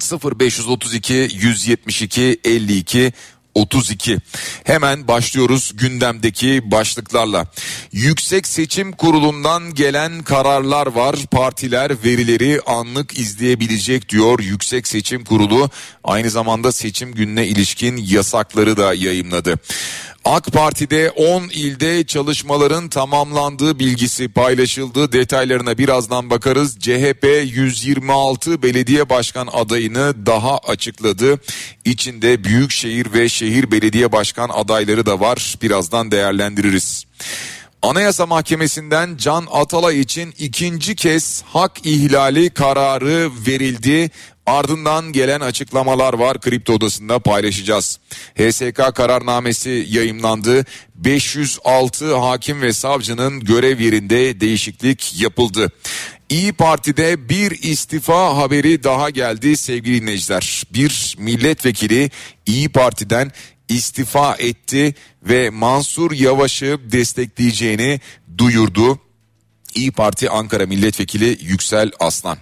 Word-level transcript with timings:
0532 0.00 1.14
172 1.34 2.40
52 2.44 3.12
32. 3.54 4.18
Hemen 4.64 5.08
başlıyoruz 5.08 5.72
gündemdeki 5.74 6.70
başlıklarla. 6.70 7.46
Yüksek 7.92 8.46
Seçim 8.46 8.92
Kurulu'ndan 8.92 9.74
gelen 9.74 10.22
kararlar 10.22 10.86
var. 10.86 11.16
Partiler 11.30 11.92
verileri 12.04 12.60
anlık 12.66 13.18
izleyebilecek 13.18 14.08
diyor 14.08 14.40
Yüksek 14.40 14.86
Seçim 14.88 15.24
Kurulu. 15.24 15.70
Aynı 16.04 16.30
zamanda 16.30 16.72
seçim 16.72 17.12
gününe 17.12 17.46
ilişkin 17.46 17.96
yasakları 17.96 18.76
da 18.76 18.94
yayımladı. 18.94 19.58
AK 20.24 20.52
Parti'de 20.52 21.10
10 21.10 21.42
ilde 21.48 22.06
çalışmaların 22.06 22.88
tamamlandığı 22.88 23.78
bilgisi 23.78 24.28
paylaşıldı. 24.28 25.12
Detaylarına 25.12 25.78
birazdan 25.78 26.30
bakarız. 26.30 26.78
CHP 26.78 27.26
126 27.44 28.62
belediye 28.62 29.08
başkan 29.08 29.48
adayını 29.52 30.26
daha 30.26 30.58
açıkladı. 30.58 31.40
İçinde 31.84 32.44
büyükşehir 32.44 33.12
ve 33.12 33.28
şehir 33.28 33.70
belediye 33.70 34.12
başkan 34.12 34.48
adayları 34.48 35.06
da 35.06 35.20
var. 35.20 35.54
Birazdan 35.62 36.10
değerlendiririz. 36.10 37.04
Anayasa 37.82 38.26
Mahkemesi'nden 38.26 39.16
Can 39.16 39.46
Atalay 39.52 40.00
için 40.00 40.34
ikinci 40.38 40.96
kez 40.96 41.42
hak 41.42 41.86
ihlali 41.86 42.50
kararı 42.50 43.30
verildi. 43.46 44.10
Ardından 44.46 45.12
gelen 45.12 45.40
açıklamalar 45.40 46.14
var 46.14 46.40
kripto 46.40 46.72
odasında 46.72 47.18
paylaşacağız. 47.18 47.98
HSK 48.38 48.94
kararnamesi 48.94 49.86
yayımlandı. 49.88 50.64
506 50.94 52.14
hakim 52.14 52.62
ve 52.62 52.72
savcının 52.72 53.40
görev 53.40 53.80
yerinde 53.80 54.40
değişiklik 54.40 55.20
yapıldı. 55.20 55.72
İyi 56.28 56.52
Parti'de 56.52 57.28
bir 57.28 57.50
istifa 57.62 58.36
haberi 58.36 58.84
daha 58.84 59.10
geldi 59.10 59.56
sevgili 59.56 60.00
dinleyiciler. 60.00 60.62
Bir 60.74 61.16
milletvekili 61.18 62.10
İyi 62.46 62.68
Parti'den 62.68 63.32
istifa 63.68 64.36
etti 64.36 64.94
ve 65.22 65.50
Mansur 65.50 66.12
Yavaş'ı 66.12 66.78
destekleyeceğini 66.84 68.00
duyurdu. 68.38 68.98
İyi 69.74 69.92
Parti 69.92 70.30
Ankara 70.30 70.66
Milletvekili 70.66 71.38
Yüksel 71.40 71.90
Aslan. 72.00 72.38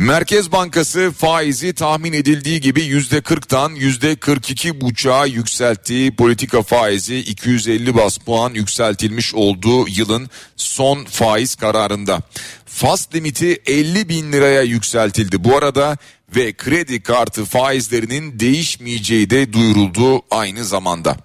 Merkez 0.00 0.52
Bankası 0.52 1.12
faizi 1.18 1.72
tahmin 1.72 2.12
edildiği 2.12 2.60
gibi 2.60 2.82
yüzde 2.82 3.18
40'tan 3.18 3.76
yüzde 3.76 4.16
42 4.16 4.80
buçuğa 4.80 5.26
yükselttiği 5.26 6.16
politika 6.16 6.62
faizi 6.62 7.18
250 7.18 7.94
bas 7.94 8.18
puan 8.18 8.54
yükseltilmiş 8.54 9.34
olduğu 9.34 9.88
yılın 9.88 10.30
son 10.56 11.04
faiz 11.04 11.54
kararında. 11.54 12.20
Fas 12.66 13.14
limiti 13.14 13.62
50 13.66 14.08
bin 14.08 14.32
liraya 14.32 14.62
yükseltildi 14.62 15.44
bu 15.44 15.56
arada 15.56 15.96
ve 16.36 16.52
kredi 16.52 17.02
kartı 17.02 17.44
faizlerinin 17.44 18.40
değişmeyeceği 18.40 19.30
de 19.30 19.52
duyuruldu 19.52 20.22
aynı 20.30 20.64
zamanda. 20.64 21.16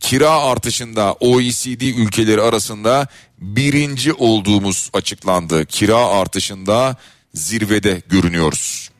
Kira 0.00 0.30
artışında 0.30 1.12
OECD 1.12 1.80
ülkeleri 1.80 2.42
arasında 2.42 3.06
birinci 3.38 4.12
olduğumuz 4.12 4.90
açıklandı. 4.92 5.66
Kira 5.66 6.06
artışında 6.06 6.96
zirvede 7.36 8.02
görünüyoruz. 8.08 8.90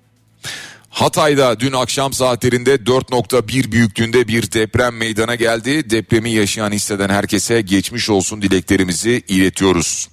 Hatay'da 0.91 1.61
dün 1.61 1.73
akşam 1.73 2.13
saatlerinde 2.13 2.75
4.1 2.75 3.73
büyüklüğünde 3.73 4.29
bir 4.29 4.53
deprem 4.53 4.97
meydana 4.97 5.35
geldi. 5.35 5.91
Depremi 5.91 6.31
yaşayan 6.31 6.73
hisseden 6.73 7.09
herkese 7.09 7.61
geçmiş 7.61 8.11
olsun 8.11 8.43
dileklerimizi 8.43 9.23
iletiyoruz. 9.29 10.09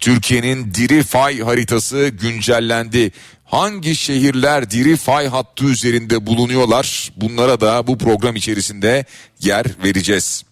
Türkiye'nin 0.00 0.74
diri 0.74 1.02
fay 1.02 1.40
haritası 1.40 2.08
güncellendi. 2.08 3.12
Hangi 3.44 3.96
şehirler 3.96 4.70
diri 4.70 4.96
fay 4.96 5.28
hattı 5.28 5.64
üzerinde 5.64 6.26
bulunuyorlar? 6.26 7.12
Bunlara 7.16 7.60
da 7.60 7.86
bu 7.86 7.98
program 7.98 8.36
içerisinde 8.36 9.04
yer 9.40 9.66
vereceğiz. 9.84 10.44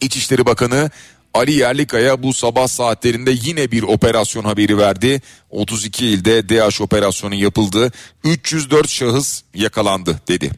İçişleri 0.00 0.46
Bakanı 0.46 0.90
Ali 1.36 1.52
Yerlikaya 1.52 2.22
bu 2.22 2.34
sabah 2.34 2.68
saatlerinde 2.68 3.34
yine 3.42 3.70
bir 3.70 3.82
operasyon 3.82 4.44
haberi 4.44 4.78
verdi. 4.78 5.22
32 5.50 6.06
ilde 6.06 6.48
DH 6.48 6.80
operasyonu 6.80 7.34
yapıldı. 7.34 7.92
304 8.24 8.90
şahıs 8.90 9.42
yakalandı 9.54 10.20
dedi. 10.28 10.50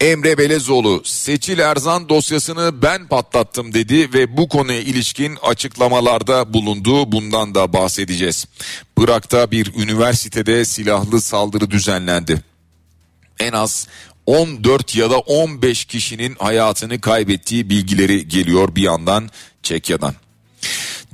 Emre 0.00 0.38
Belezoğlu 0.38 1.02
Seçil 1.04 1.58
Erzan 1.58 2.08
dosyasını 2.08 2.82
ben 2.82 3.08
patlattım 3.08 3.74
dedi 3.74 4.12
ve 4.12 4.36
bu 4.36 4.48
konuya 4.48 4.80
ilişkin 4.80 5.38
açıklamalarda 5.42 6.54
bulundu. 6.54 7.12
Bundan 7.12 7.54
da 7.54 7.72
bahsedeceğiz. 7.72 8.46
Irak'ta 8.98 9.50
bir 9.50 9.74
üniversitede 9.74 10.64
silahlı 10.64 11.20
saldırı 11.20 11.70
düzenlendi. 11.70 12.42
En 13.38 13.52
az 13.52 13.88
14 14.26 14.96
ya 14.96 15.10
da 15.10 15.18
15 15.18 15.84
kişinin 15.84 16.36
hayatını 16.38 17.00
kaybettiği 17.00 17.70
bilgileri 17.70 18.28
geliyor 18.28 18.74
bir 18.74 18.82
yandan 18.82 19.28
Çekya'dan. 19.62 20.14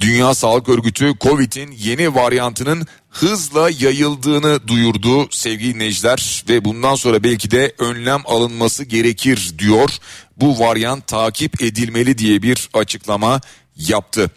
Dünya 0.00 0.34
Sağlık 0.34 0.68
Örgütü 0.68 1.14
Covid'in 1.20 1.72
yeni 1.72 2.14
varyantının 2.14 2.86
hızla 3.10 3.70
yayıldığını 3.70 4.68
duyurdu 4.68 5.28
sevgili 5.30 5.74
dinleyiciler 5.74 6.44
ve 6.48 6.64
bundan 6.64 6.94
sonra 6.94 7.24
belki 7.24 7.50
de 7.50 7.74
önlem 7.78 8.22
alınması 8.24 8.84
gerekir 8.84 9.52
diyor. 9.58 9.90
Bu 10.36 10.58
varyant 10.58 11.06
takip 11.06 11.62
edilmeli 11.62 12.18
diye 12.18 12.42
bir 12.42 12.68
açıklama 12.74 13.40
yaptı. 13.76 14.30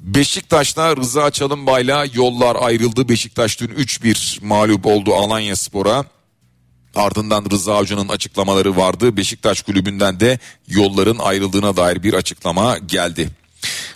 Beşiktaş'ta 0.00 0.96
Rıza 0.96 1.30
Çalınbay'la 1.30 2.06
yollar 2.14 2.56
ayrıldı. 2.60 3.08
Beşiktaş 3.08 3.60
dün 3.60 3.68
3-1 3.68 4.44
mağlup 4.44 4.86
oldu 4.86 5.14
Alanya 5.14 5.56
Spor'a. 5.56 6.04
Ardından 6.94 7.46
Rıza 7.50 7.78
Hoca'nın 7.78 8.08
açıklamaları 8.08 8.76
vardı. 8.76 9.16
Beşiktaş 9.16 9.62
kulübünden 9.62 10.20
de 10.20 10.38
yolların 10.68 11.18
ayrıldığına 11.18 11.76
dair 11.76 12.02
bir 12.02 12.14
açıklama 12.14 12.78
geldi. 12.78 13.28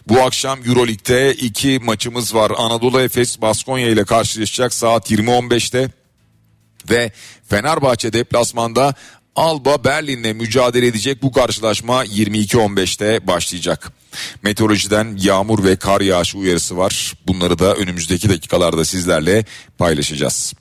Bu 0.08 0.20
akşam 0.20 0.58
Euroleague'de 0.66 1.34
iki 1.34 1.78
maçımız 1.82 2.34
var. 2.34 2.52
Anadolu 2.56 3.00
Efes 3.00 3.40
Baskonya 3.40 3.88
ile 3.88 4.04
karşılaşacak 4.04 4.75
saat 4.75 5.10
20.15'te 5.10 5.90
ve 6.90 7.12
Fenerbahçe 7.48 8.12
deplasmanda 8.12 8.94
Alba 9.37 9.84
Berlin'le 9.84 10.37
mücadele 10.37 10.87
edecek 10.87 11.22
bu 11.22 11.32
karşılaşma 11.32 12.04
22.15'te 12.04 13.26
başlayacak. 13.26 13.93
Meteorolojiden 14.43 15.19
yağmur 15.22 15.64
ve 15.64 15.76
kar 15.76 16.00
yağışı 16.00 16.38
uyarısı 16.38 16.76
var. 16.76 17.12
Bunları 17.26 17.58
da 17.58 17.75
önümüzdeki 17.75 18.28
dakikalarda 18.28 18.84
sizlerle 18.84 19.44
paylaşacağız. 19.78 20.54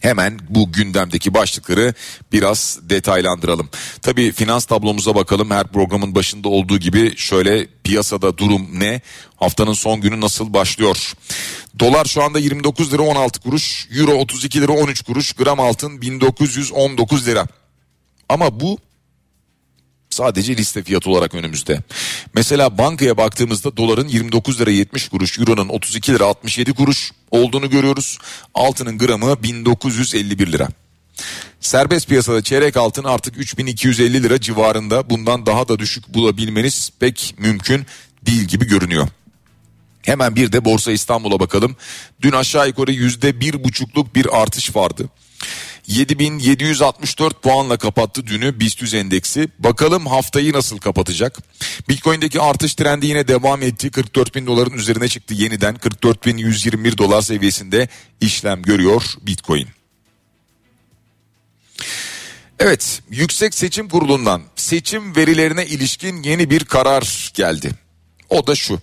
Hemen 0.00 0.38
bu 0.48 0.72
gündemdeki 0.72 1.34
başlıkları 1.34 1.94
biraz 2.32 2.78
detaylandıralım. 2.82 3.68
Tabii 4.02 4.32
finans 4.32 4.64
tablomuza 4.64 5.14
bakalım. 5.14 5.50
Her 5.50 5.66
programın 5.66 6.14
başında 6.14 6.48
olduğu 6.48 6.78
gibi 6.78 7.16
şöyle 7.16 7.66
piyasada 7.84 8.38
durum 8.38 8.66
ne? 8.72 9.00
Haftanın 9.36 9.72
son 9.72 10.00
günü 10.00 10.20
nasıl 10.20 10.52
başlıyor? 10.54 11.12
Dolar 11.78 12.04
şu 12.04 12.22
anda 12.22 12.38
29 12.38 12.92
lira 12.92 13.02
16 13.02 13.40
kuruş, 13.40 13.88
euro 13.98 14.12
32 14.12 14.60
lira 14.60 14.72
13 14.72 15.02
kuruş, 15.02 15.32
gram 15.32 15.60
altın 15.60 16.02
1919 16.02 17.26
lira. 17.26 17.46
Ama 18.28 18.60
bu 18.60 18.78
Sadece 20.10 20.56
liste 20.56 20.82
fiyatı 20.82 21.10
olarak 21.10 21.34
önümüzde. 21.34 21.78
Mesela 22.34 22.78
bankaya 22.78 23.16
baktığımızda 23.16 23.76
doların 23.76 24.08
29 24.08 24.60
lira 24.60 24.70
70 24.70 25.08
kuruş, 25.08 25.38
euronun 25.38 25.68
32 25.68 26.14
lira 26.14 26.24
67 26.24 26.72
kuruş 26.72 27.12
olduğunu 27.30 27.70
görüyoruz. 27.70 28.18
Altının 28.54 28.98
gramı 28.98 29.42
1951 29.42 30.52
lira. 30.52 30.68
Serbest 31.60 32.08
piyasada 32.08 32.42
çeyrek 32.42 32.76
altın 32.76 33.04
artık 33.04 33.38
3250 33.38 34.22
lira 34.22 34.40
civarında. 34.40 35.10
Bundan 35.10 35.46
daha 35.46 35.68
da 35.68 35.78
düşük 35.78 36.14
bulabilmeniz 36.14 36.90
pek 37.00 37.34
mümkün 37.38 37.86
değil 38.26 38.42
gibi 38.42 38.66
görünüyor. 38.66 39.08
Hemen 40.02 40.36
bir 40.36 40.52
de 40.52 40.64
Borsa 40.64 40.92
İstanbul'a 40.92 41.40
bakalım. 41.40 41.76
Dün 42.22 42.32
aşağı 42.32 42.68
yukarı 42.68 42.92
yüzde 42.92 43.40
bir 43.40 43.64
buçukluk 43.64 44.14
bir 44.14 44.42
artış 44.42 44.76
vardı. 44.76 45.08
7764 45.90 47.42
puanla 47.42 47.76
kapattı 47.76 48.26
dünü 48.26 48.60
BIST 48.60 48.94
endeksi. 48.94 49.48
Bakalım 49.58 50.06
haftayı 50.06 50.52
nasıl 50.52 50.78
kapatacak? 50.78 51.38
Bitcoin'deki 51.88 52.40
artış 52.40 52.74
trendi 52.74 53.06
yine 53.06 53.28
devam 53.28 53.62
etti. 53.62 53.90
44 53.90 54.34
bin 54.34 54.46
doların 54.46 54.74
üzerine 54.74 55.08
çıktı 55.08 55.34
yeniden. 55.34 55.74
44 55.74 56.26
bin 56.26 56.36
121 56.36 56.98
dolar 56.98 57.22
seviyesinde 57.22 57.88
işlem 58.20 58.62
görüyor 58.62 59.02
Bitcoin. 59.22 59.68
Evet, 62.58 63.02
Yüksek 63.10 63.54
Seçim 63.54 63.88
Kurulu'ndan 63.88 64.42
seçim 64.56 65.16
verilerine 65.16 65.66
ilişkin 65.66 66.22
yeni 66.22 66.50
bir 66.50 66.64
karar 66.64 67.30
geldi. 67.34 67.70
O 68.28 68.46
da 68.46 68.54
şu 68.54 68.80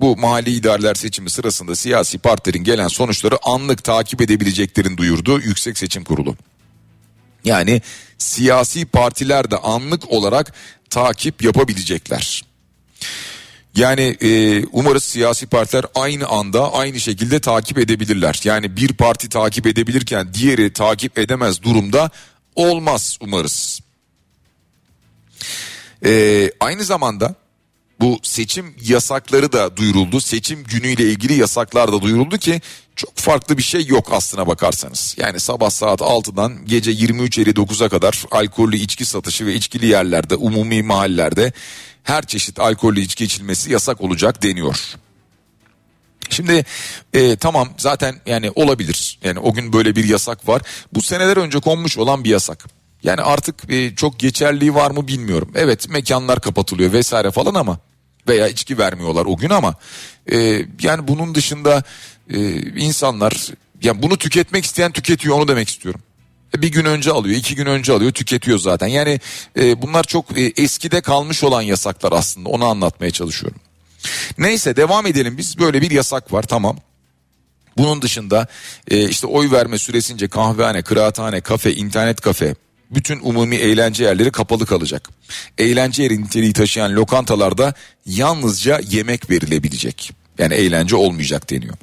bu 0.00 0.16
mahalli 0.16 0.50
idareler 0.50 0.94
seçimi 0.94 1.30
sırasında 1.30 1.76
siyasi 1.76 2.18
partilerin 2.18 2.64
gelen 2.64 2.88
sonuçları 2.88 3.38
anlık 3.42 3.84
takip 3.84 4.20
edebileceklerini 4.20 4.96
duyurdu 4.96 5.40
Yüksek 5.40 5.78
Seçim 5.78 6.04
Kurulu. 6.04 6.36
Yani 7.44 7.82
siyasi 8.18 8.84
partiler 8.84 9.50
de 9.50 9.56
anlık 9.56 10.10
olarak 10.10 10.54
takip 10.90 11.42
yapabilecekler. 11.42 12.44
Yani 13.76 14.16
e, 14.20 14.62
umarız 14.66 15.04
siyasi 15.04 15.46
partiler 15.46 15.84
aynı 15.94 16.26
anda 16.26 16.72
aynı 16.72 17.00
şekilde 17.00 17.40
takip 17.40 17.78
edebilirler. 17.78 18.40
Yani 18.44 18.76
bir 18.76 18.92
parti 18.92 19.28
takip 19.28 19.66
edebilirken 19.66 20.34
diğeri 20.34 20.72
takip 20.72 21.18
edemez 21.18 21.62
durumda 21.62 22.10
olmaz 22.56 23.18
umarız. 23.20 23.80
E, 26.04 26.50
aynı 26.60 26.84
zamanda 26.84 27.34
bu 28.00 28.18
seçim 28.22 28.74
yasakları 28.84 29.52
da 29.52 29.76
duyuruldu. 29.76 30.20
Seçim 30.20 30.64
günüyle 30.64 31.04
ilgili 31.04 31.34
yasaklar 31.34 31.92
da 31.92 32.02
duyuruldu 32.02 32.38
ki 32.38 32.60
çok 32.96 33.16
farklı 33.16 33.58
bir 33.58 33.62
şey 33.62 33.86
yok 33.86 34.08
aslına 34.12 34.46
bakarsanız. 34.46 35.14
Yani 35.18 35.40
sabah 35.40 35.70
saat 35.70 36.00
6'dan 36.00 36.66
gece 36.66 36.92
23.59'a 36.92 37.88
kadar 37.88 38.24
alkollü 38.30 38.76
içki 38.76 39.04
satışı 39.04 39.46
ve 39.46 39.54
içkili 39.54 39.86
yerlerde, 39.86 40.34
umumi 40.34 40.82
mahallelerde 40.82 41.52
her 42.02 42.22
çeşit 42.22 42.60
alkollü 42.60 43.00
içki 43.00 43.24
içilmesi 43.24 43.72
yasak 43.72 44.00
olacak 44.00 44.42
deniyor. 44.42 44.96
Şimdi 46.30 46.64
e, 47.12 47.36
tamam 47.36 47.68
zaten 47.78 48.20
yani 48.26 48.50
olabilir. 48.54 49.18
Yani 49.24 49.38
o 49.38 49.54
gün 49.54 49.72
böyle 49.72 49.96
bir 49.96 50.04
yasak 50.04 50.48
var. 50.48 50.62
Bu 50.94 51.02
seneler 51.02 51.36
önce 51.36 51.60
konmuş 51.60 51.98
olan 51.98 52.24
bir 52.24 52.30
yasak. 52.30 52.64
Yani 53.04 53.20
artık 53.22 53.72
e, 53.72 53.94
çok 53.94 54.18
geçerliği 54.18 54.74
var 54.74 54.90
mı 54.90 55.08
bilmiyorum. 55.08 55.50
Evet 55.54 55.88
mekanlar 55.88 56.40
kapatılıyor 56.40 56.92
vesaire 56.92 57.30
falan 57.30 57.54
ama 57.54 57.78
veya 58.28 58.48
içki 58.48 58.78
vermiyorlar 58.78 59.26
o 59.26 59.36
gün 59.36 59.50
ama 59.50 59.74
e, 60.32 60.66
yani 60.82 61.08
bunun 61.08 61.34
dışında 61.34 61.82
e, 62.30 62.52
insanlar 62.62 63.48
yani 63.82 64.02
bunu 64.02 64.18
tüketmek 64.18 64.64
isteyen 64.64 64.92
tüketiyor 64.92 65.36
onu 65.36 65.48
demek 65.48 65.68
istiyorum. 65.68 66.00
E, 66.56 66.62
bir 66.62 66.68
gün 66.68 66.84
önce 66.84 67.10
alıyor, 67.10 67.36
iki 67.36 67.54
gün 67.54 67.66
önce 67.66 67.92
alıyor, 67.92 68.12
tüketiyor 68.12 68.58
zaten. 68.58 68.86
Yani 68.86 69.20
e, 69.58 69.82
bunlar 69.82 70.04
çok 70.04 70.38
e, 70.38 70.52
eskide 70.56 71.00
kalmış 71.00 71.44
olan 71.44 71.62
yasaklar 71.62 72.12
aslında. 72.12 72.48
Onu 72.48 72.64
anlatmaya 72.64 73.10
çalışıyorum. 73.10 73.60
Neyse 74.38 74.76
devam 74.76 75.06
edelim 75.06 75.38
biz. 75.38 75.58
Böyle 75.58 75.82
bir 75.82 75.90
yasak 75.90 76.32
var 76.32 76.42
tamam. 76.42 76.78
Bunun 77.76 78.02
dışında 78.02 78.46
e, 78.88 79.08
işte 79.08 79.26
oy 79.26 79.50
verme 79.50 79.78
süresince 79.78 80.28
kahvehane, 80.28 80.82
kıraathane, 80.82 81.40
kafe, 81.40 81.74
internet 81.74 82.20
kafe, 82.20 82.54
bütün 82.94 83.20
umumi 83.22 83.56
eğlence 83.56 84.04
yerleri 84.04 84.32
kapalı 84.32 84.66
kalacak. 84.66 85.08
Eğlence 85.58 86.02
yeri 86.02 86.22
niteliği 86.22 86.52
taşıyan 86.52 86.92
lokantalarda 86.92 87.74
yalnızca 88.06 88.80
yemek 88.90 89.30
verilebilecek. 89.30 90.12
Yani 90.38 90.54
eğlence 90.54 90.96
olmayacak 90.96 91.50
deniyor. 91.50 91.74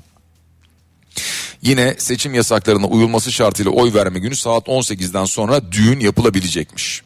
Yine 1.62 1.96
seçim 1.98 2.34
yasaklarına 2.34 2.86
uyulması 2.86 3.32
şartıyla 3.32 3.72
oy 3.72 3.94
verme 3.94 4.20
günü 4.20 4.36
saat 4.36 4.68
18'den 4.68 5.26
sonra 5.26 5.72
düğün 5.72 6.00
yapılabilecekmiş. 6.00 7.02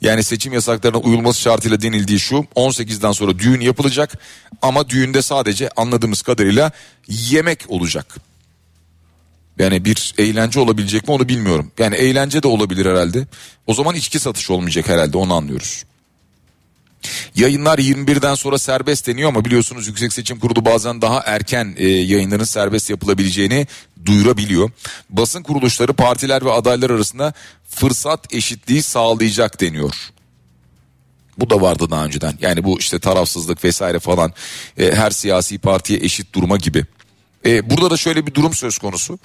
Yani 0.00 0.24
seçim 0.24 0.52
yasaklarına 0.52 0.98
uyulması 0.98 1.40
şartıyla 1.40 1.82
denildiği 1.82 2.20
şu 2.20 2.46
18'den 2.56 3.12
sonra 3.12 3.38
düğün 3.38 3.60
yapılacak 3.60 4.18
ama 4.62 4.88
düğünde 4.88 5.22
sadece 5.22 5.68
anladığımız 5.76 6.22
kadarıyla 6.22 6.72
yemek 7.08 7.64
olacak. 7.68 8.16
Yani 9.58 9.84
bir 9.84 10.14
eğlence 10.18 10.60
olabilecek 10.60 11.08
mi 11.08 11.14
onu 11.14 11.28
bilmiyorum. 11.28 11.72
Yani 11.78 11.96
eğlence 11.96 12.42
de 12.42 12.48
olabilir 12.48 12.86
herhalde. 12.86 13.26
O 13.66 13.74
zaman 13.74 13.94
içki 13.94 14.18
satış 14.18 14.50
olmayacak 14.50 14.88
herhalde 14.88 15.18
onu 15.18 15.34
anlıyoruz. 15.34 15.84
Yayınlar 17.34 17.78
21'den 17.78 18.34
sonra 18.34 18.58
serbest 18.58 19.06
deniyor 19.06 19.28
ama 19.28 19.44
biliyorsunuz 19.44 19.86
Yüksek 19.86 20.12
Seçim 20.12 20.38
Kurulu 20.38 20.64
bazen 20.64 21.02
daha 21.02 21.20
erken 21.20 21.74
e, 21.76 21.88
yayınların 21.88 22.44
serbest 22.44 22.90
yapılabileceğini 22.90 23.66
duyurabiliyor. 24.04 24.70
Basın 25.10 25.42
kuruluşları 25.42 25.92
partiler 25.92 26.44
ve 26.44 26.52
adaylar 26.52 26.90
arasında 26.90 27.32
fırsat 27.68 28.34
eşitliği 28.34 28.82
sağlayacak 28.82 29.60
deniyor. 29.60 29.94
Bu 31.38 31.50
da 31.50 31.60
vardı 31.60 31.90
daha 31.90 32.04
önceden. 32.04 32.34
Yani 32.40 32.64
bu 32.64 32.78
işte 32.78 32.98
tarafsızlık 32.98 33.64
vesaire 33.64 33.98
falan 33.98 34.32
e, 34.78 34.92
her 34.92 35.10
siyasi 35.10 35.58
partiye 35.58 35.98
eşit 35.98 36.34
duruma 36.34 36.56
gibi. 36.56 36.84
E, 37.46 37.70
burada 37.70 37.90
da 37.90 37.96
şöyle 37.96 38.26
bir 38.26 38.34
durum 38.34 38.54
söz 38.54 38.78
konusu. 38.78 39.18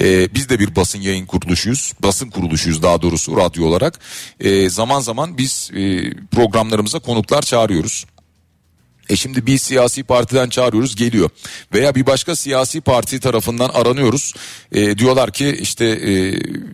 E, 0.00 0.34
biz 0.34 0.48
de 0.48 0.58
bir 0.58 0.76
basın 0.76 1.00
yayın 1.00 1.26
kuruluşuyuz. 1.26 1.92
Basın 2.02 2.30
kuruluşuyuz 2.30 2.82
daha 2.82 3.02
doğrusu 3.02 3.36
radyo 3.36 3.66
olarak. 3.66 3.98
E, 4.40 4.70
zaman 4.70 5.00
zaman 5.00 5.38
biz 5.38 5.70
e, 5.74 6.10
programlarımıza 6.26 6.98
konuklar 6.98 7.42
çağırıyoruz. 7.42 8.04
E 9.08 9.16
şimdi 9.16 9.46
bir 9.46 9.58
siyasi 9.58 10.02
partiden 10.02 10.48
çağırıyoruz 10.48 10.96
geliyor. 10.96 11.30
Veya 11.74 11.94
bir 11.94 12.06
başka 12.06 12.36
siyasi 12.36 12.80
parti 12.80 13.20
tarafından 13.20 13.68
aranıyoruz. 13.68 14.34
E, 14.72 14.98
diyorlar 14.98 15.30
ki 15.30 15.58
işte 15.60 15.84
e, 15.86 16.12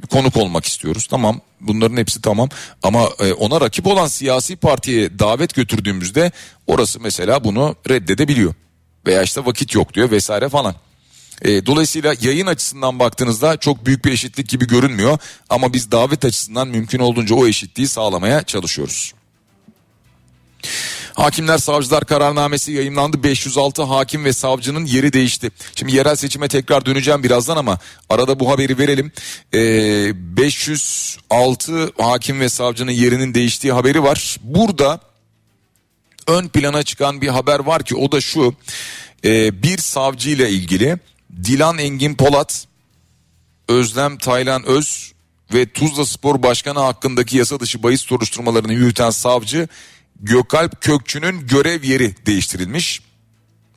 konuk 0.07 0.37
olmak 0.37 0.65
istiyoruz. 0.65 1.07
Tamam 1.07 1.41
bunların 1.61 1.97
hepsi 1.97 2.23
tamam. 2.23 2.49
Ama 2.83 3.09
e, 3.19 3.33
ona 3.33 3.61
rakip 3.61 3.87
olan 3.87 4.07
siyasi 4.07 4.57
partiye 4.57 5.19
davet 5.19 5.55
götürdüğümüzde 5.55 6.33
orası 6.67 7.01
mesela 7.01 7.45
bunu 7.45 7.77
reddedebiliyor. 7.89 8.55
Veya 9.07 9.23
işte 9.23 9.47
vakit 9.47 9.75
yok 9.75 9.95
diyor 9.95 10.11
vesaire 10.11 10.49
falan. 10.49 10.75
E, 11.43 11.67
dolayısıyla 11.67 12.15
yayın 12.21 12.47
açısından 12.47 12.99
baktığınızda 12.99 13.57
çok 13.57 13.87
büyük 13.87 14.05
bir 14.05 14.13
eşitlik 14.13 14.49
gibi 14.49 14.67
görünmüyor. 14.67 15.19
Ama 15.51 15.73
biz 15.73 15.91
davet 15.91 16.25
açısından 16.25 16.69
mümkün 16.69 16.99
olduğunca 16.99 17.35
o 17.35 17.47
eşitliği 17.47 17.89
sağlamaya 17.89 18.43
çalışıyoruz. 18.43 19.15
Hakimler 21.15 21.59
Savcılar 21.59 22.05
kararnamesi 22.05 22.73
yayınlandı. 22.73 23.23
506 23.23 23.83
hakim 23.83 24.25
ve 24.25 24.33
savcının 24.33 24.85
yeri 24.85 25.13
değişti. 25.13 25.51
Şimdi 25.75 25.97
yerel 25.97 26.17
seçime 26.17 26.49
tekrar 26.49 26.87
döneceğim 26.87 27.23
birazdan 27.23 27.57
ama 27.57 27.79
arada 28.09 28.41
bu 28.41 28.51
haberi 28.51 28.79
verelim. 28.79 29.13
Ee, 29.55 30.37
506 30.37 31.93
hakim 31.99 32.41
ve 32.41 32.49
savcının 32.49 32.91
yerinin 32.91 33.35
değiştiği 33.35 33.73
haberi 33.73 34.03
var. 34.03 34.37
Burada 34.43 35.01
ön 36.27 36.49
plana 36.49 36.83
çıkan 36.83 37.21
bir 37.21 37.29
haber 37.29 37.59
var 37.59 37.83
ki 37.83 37.97
o 37.97 38.13
da 38.13 38.21
şu. 38.21 38.55
Ee, 39.25 39.63
bir 39.63 39.79
savcı 39.79 40.31
ile 40.31 40.51
ilgili 40.51 40.99
Dilan 41.45 41.79
Engin 41.79 42.15
Polat, 42.15 42.67
Özlem 43.69 44.19
Taylan 44.19 44.67
Öz 44.67 45.13
ve 45.55 45.73
Tuzla 45.73 46.07
Spor 46.07 46.43
Başkanı 46.43 46.79
hakkındaki 46.79 47.37
yasa 47.37 47.61
dışı 47.61 47.83
bahis 47.83 48.01
soruşturmalarını 48.03 48.73
yürüten 48.73 49.11
savcı 49.11 49.69
Gökalp 50.21 50.81
Kökçü'nün 50.81 51.47
görev 51.47 51.85
yeri 51.85 52.15
değiştirilmiş. 52.27 53.03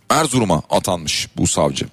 Erzurum'a 0.10 0.64
atanmış 0.70 1.28
bu 1.38 1.48
savcı. 1.48 1.86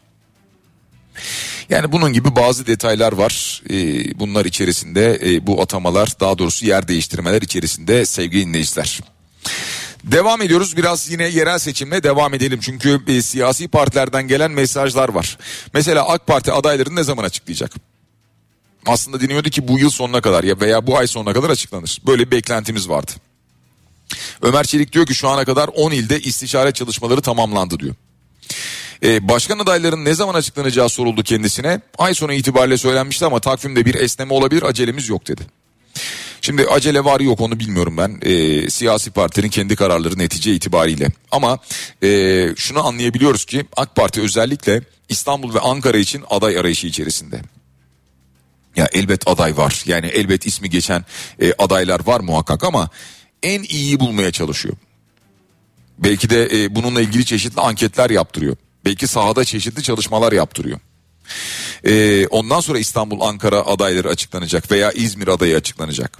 Yani 1.69 1.93
bunun 1.93 2.13
gibi 2.13 2.37
bazı 2.37 2.67
detaylar 2.67 3.13
var. 3.13 3.63
Ee, 3.71 4.19
bunlar 4.19 4.45
içerisinde 4.45 5.21
e, 5.25 5.47
bu 5.47 5.63
atamalar 5.63 6.13
daha 6.21 6.39
doğrusu 6.39 6.67
yer 6.67 6.89
değiştirmeler 6.89 7.43
içerisinde 7.43 8.07
sevgili 8.07 8.47
dinleyiciler. 8.47 9.01
Devam 10.05 10.43
ediyoruz 10.43 10.77
biraz 10.77 11.11
yine 11.11 11.29
yerel 11.29 11.59
seçimle 11.59 12.03
devam 12.03 12.35
edelim 12.35 12.59
çünkü 12.63 13.01
e, 13.07 13.23
siyasi 13.23 13.69
partilerden 13.69 14.29
gelen 14.29 14.51
mesajlar 14.51 15.09
var. 15.09 15.39
Mesela 15.75 16.09
AK 16.09 16.27
Parti 16.27 16.53
adaylarını 16.53 16.97
ne 16.97 17.03
zaman 17.03 17.25
açıklayacak? 17.25 17.73
Aslında 18.87 19.21
deniyordu 19.21 19.51
ki 19.51 19.69
bu 19.69 19.79
yıl 19.79 19.91
sonuna 19.91 20.21
kadar 20.21 20.45
ya 20.45 20.61
veya 20.61 20.87
bu 20.87 20.99
ay 20.99 21.07
sonuna 21.07 21.33
kadar 21.33 21.51
açıklanır. 21.51 21.99
Böyle 22.07 22.27
bir 22.27 22.31
beklentimiz 22.31 22.89
vardı. 22.89 23.13
Ömer 24.43 24.65
Çelik 24.65 24.93
diyor 24.93 25.07
ki 25.07 25.15
şu 25.15 25.29
ana 25.29 25.45
kadar 25.45 25.71
10 25.75 25.91
ilde 25.91 26.21
istişare 26.21 26.73
çalışmaları 26.73 27.21
tamamlandı 27.21 27.79
diyor. 27.79 27.95
Ee, 29.03 29.29
başkan 29.29 29.59
adaylarının 29.59 30.05
ne 30.05 30.15
zaman 30.15 30.35
açıklanacağı 30.35 30.89
soruldu 30.89 31.23
kendisine. 31.23 31.81
Ay 31.99 32.15
sonu 32.15 32.33
itibariyle 32.33 32.79
söylenmişti 32.79 33.25
ama 33.25 33.41
takvimde 33.41 33.85
bir 33.85 33.95
esneme 33.95 34.35
olabilir 34.35 34.63
acelemiz 34.63 35.09
yok 35.09 35.29
dedi. 35.29 35.43
Şimdi 36.43 36.67
acele 36.67 37.05
var 37.05 37.21
yok 37.21 37.41
onu 37.41 37.61
bilmiyorum 37.61 37.97
ben. 37.97 38.19
E, 38.23 38.71
siyasi 38.71 39.11
partinin 39.11 39.49
kendi 39.49 39.77
kararları 39.77 40.19
netice 40.19 40.55
itibariyle. 40.55 41.09
Ama 41.31 41.59
e, 42.03 42.49
şunu 42.57 42.87
anlayabiliyoruz 42.87 43.45
ki 43.45 43.67
AK 43.77 43.97
Parti 43.97 44.21
özellikle 44.21 44.83
İstanbul 45.09 45.55
ve 45.55 45.61
Ankara 45.61 45.99
için 45.99 46.25
aday 46.31 46.59
arayışı 46.59 46.87
içerisinde. 46.87 47.41
Ya 48.77 48.89
elbet 48.93 49.29
aday 49.29 49.57
var. 49.57 49.83
Yani 49.87 50.07
elbet 50.07 50.47
ismi 50.47 50.71
geçen 50.71 51.05
e, 51.41 51.53
adaylar 51.59 52.07
var 52.07 52.21
muhakkak 52.21 52.65
ama 52.65 52.91
en 53.43 53.63
iyiyi 53.63 54.01
bulmaya 54.01 54.31
çalışıyor. 54.33 54.75
Belki 55.99 56.31
de 56.31 56.49
e, 56.53 56.75
bununla 56.75 57.01
ilgili 57.01 57.25
çeşitli 57.25 57.61
anketler 57.61 58.11
yaptırıyor. 58.11 58.57
Belki 58.85 59.07
sahada 59.07 59.45
çeşitli 59.45 59.83
çalışmalar 59.83 60.33
yaptırıyor. 60.33 60.81
E, 61.85 62.27
ondan 62.27 62.61
sonra 62.61 62.79
İstanbul, 62.79 63.21
Ankara 63.21 63.67
adayları 63.67 64.09
açıklanacak 64.09 64.71
veya 64.71 64.93
İzmir 64.93 65.29
adayı 65.29 65.57
açıklanacak. 65.57 66.19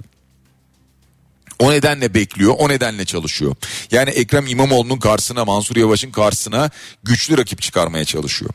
O 1.59 1.71
nedenle 1.71 2.13
bekliyor, 2.13 2.55
o 2.57 2.69
nedenle 2.69 3.05
çalışıyor. 3.05 3.55
Yani 3.91 4.09
Ekrem 4.09 4.47
İmamoğlu'nun 4.47 4.99
karşısına, 4.99 5.45
Mansur 5.45 5.75
Yavaş'ın 5.75 6.11
karşısına 6.11 6.69
güçlü 7.03 7.37
rakip 7.37 7.61
çıkarmaya 7.61 8.05
çalışıyor. 8.05 8.51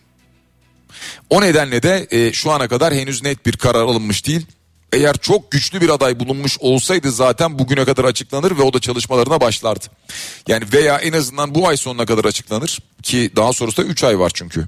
O 1.30 1.40
nedenle 1.40 1.82
de 1.82 2.06
e, 2.10 2.32
şu 2.32 2.50
ana 2.50 2.68
kadar 2.68 2.94
henüz 2.94 3.22
net 3.22 3.46
bir 3.46 3.56
karar 3.56 3.82
alınmış 3.82 4.26
değil. 4.26 4.46
Eğer 4.92 5.16
çok 5.16 5.50
güçlü 5.50 5.80
bir 5.80 5.88
aday 5.88 6.20
bulunmuş 6.20 6.58
olsaydı 6.60 7.12
zaten 7.12 7.58
bugüne 7.58 7.84
kadar 7.84 8.04
açıklanır 8.04 8.58
ve 8.58 8.62
o 8.62 8.72
da 8.72 8.80
çalışmalarına 8.80 9.40
başlardı. 9.40 9.84
Yani 10.48 10.64
veya 10.72 10.98
en 10.98 11.12
azından 11.12 11.54
bu 11.54 11.68
ay 11.68 11.76
sonuna 11.76 12.06
kadar 12.06 12.24
açıklanır 12.24 12.78
ki 13.02 13.30
daha 13.36 13.52
sonrasında 13.52 13.86
3 13.86 14.04
ay 14.04 14.18
var 14.18 14.30
çünkü. 14.34 14.66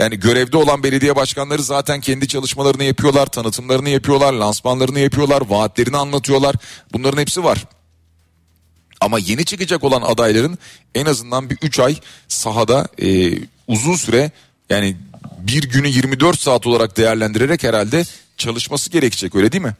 Yani 0.00 0.20
görevde 0.20 0.56
olan 0.56 0.82
belediye 0.82 1.16
başkanları 1.16 1.62
zaten 1.62 2.00
kendi 2.00 2.28
çalışmalarını 2.28 2.84
yapıyorlar, 2.84 3.26
tanıtımlarını 3.26 3.88
yapıyorlar, 3.88 4.32
lansmanlarını 4.32 5.00
yapıyorlar, 5.00 5.42
vaatlerini 5.48 5.96
anlatıyorlar. 5.96 6.56
Bunların 6.92 7.20
hepsi 7.20 7.44
var. 7.44 7.64
Ama 9.00 9.18
yeni 9.18 9.44
çıkacak 9.44 9.84
olan 9.84 10.02
adayların 10.02 10.58
en 10.94 11.06
azından 11.06 11.50
bir 11.50 11.58
3 11.62 11.78
ay 11.78 11.96
sahada 12.28 12.88
e, 13.02 13.32
uzun 13.68 13.94
süre 13.96 14.30
yani 14.70 14.96
bir 15.38 15.62
günü 15.62 15.88
24 15.88 16.40
saat 16.40 16.66
olarak 16.66 16.96
değerlendirerek 16.96 17.62
herhalde 17.62 18.04
çalışması 18.36 18.90
gerekecek 18.90 19.34
öyle 19.34 19.52
değil 19.52 19.64
mi? 19.64 19.76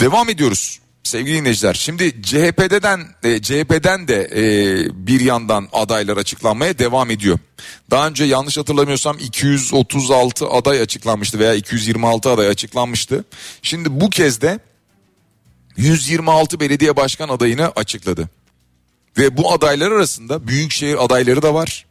Devam 0.00 0.28
ediyoruz 0.28 0.80
sevgili 1.02 1.36
dinleyiciler. 1.36 1.74
Şimdi 1.74 2.22
CHP'den 2.22 3.00
e, 3.22 3.42
CHP'den 3.42 4.08
de 4.08 4.30
e, 4.36 5.06
bir 5.06 5.20
yandan 5.20 5.68
adaylar 5.72 6.16
açıklanmaya 6.16 6.78
devam 6.78 7.10
ediyor. 7.10 7.38
Daha 7.90 8.08
önce 8.08 8.24
yanlış 8.24 8.58
hatırlamıyorsam 8.58 9.18
236 9.18 10.48
aday 10.48 10.80
açıklanmıştı 10.80 11.38
veya 11.38 11.54
226 11.54 12.30
aday 12.30 12.48
açıklanmıştı. 12.48 13.24
Şimdi 13.62 14.00
bu 14.00 14.10
kez 14.10 14.40
de 14.40 14.58
126 15.76 16.60
belediye 16.60 16.96
başkan 16.96 17.28
adayını 17.28 17.72
açıkladı. 17.76 18.28
Ve 19.18 19.36
bu 19.36 19.52
adaylar 19.52 19.92
arasında 19.92 20.48
büyükşehir 20.48 21.04
adayları 21.04 21.42
da 21.42 21.54
var. 21.54 21.86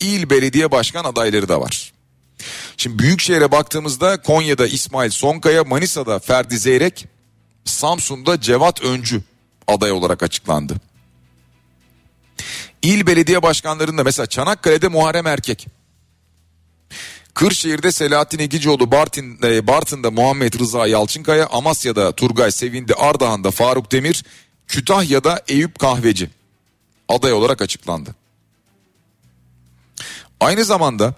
İl 0.00 0.30
belediye 0.30 0.70
başkan 0.70 1.04
adayları 1.04 1.48
da 1.48 1.60
var. 1.60 1.92
Şimdi 2.76 2.98
büyükşehire 2.98 3.52
baktığımızda 3.52 4.22
Konya'da 4.22 4.66
İsmail 4.66 5.10
Sonkaya, 5.10 5.64
Manisa'da 5.64 6.18
Ferdi 6.18 6.58
Zeyrek, 6.58 7.06
Samsun'da 7.68 8.40
Cevat 8.40 8.82
Öncü 8.82 9.22
aday 9.66 9.92
olarak 9.92 10.22
açıklandı. 10.22 10.74
İl 12.82 13.06
belediye 13.06 13.42
başkanlarında 13.42 14.04
mesela 14.04 14.26
Çanakkale'de 14.26 14.88
Muharrem 14.88 15.26
Erkek. 15.26 15.66
Kırşehir'de 17.34 17.92
Selahattin 17.92 18.38
Egicioğlu, 18.38 18.90
Bartın, 18.90 19.38
e, 19.42 19.66
Bartın'da 19.66 20.10
Muhammed 20.10 20.54
Rıza 20.60 20.86
Yalçınkaya, 20.86 21.46
Amasya'da 21.46 22.12
Turgay 22.12 22.50
Sevindi, 22.50 22.94
Ardahan'da 22.94 23.50
Faruk 23.50 23.92
Demir, 23.92 24.24
Kütahya'da 24.66 25.42
Eyüp 25.48 25.78
Kahveci 25.78 26.30
aday 27.08 27.32
olarak 27.32 27.62
açıklandı. 27.62 28.14
Aynı 30.40 30.64
zamanda 30.64 31.14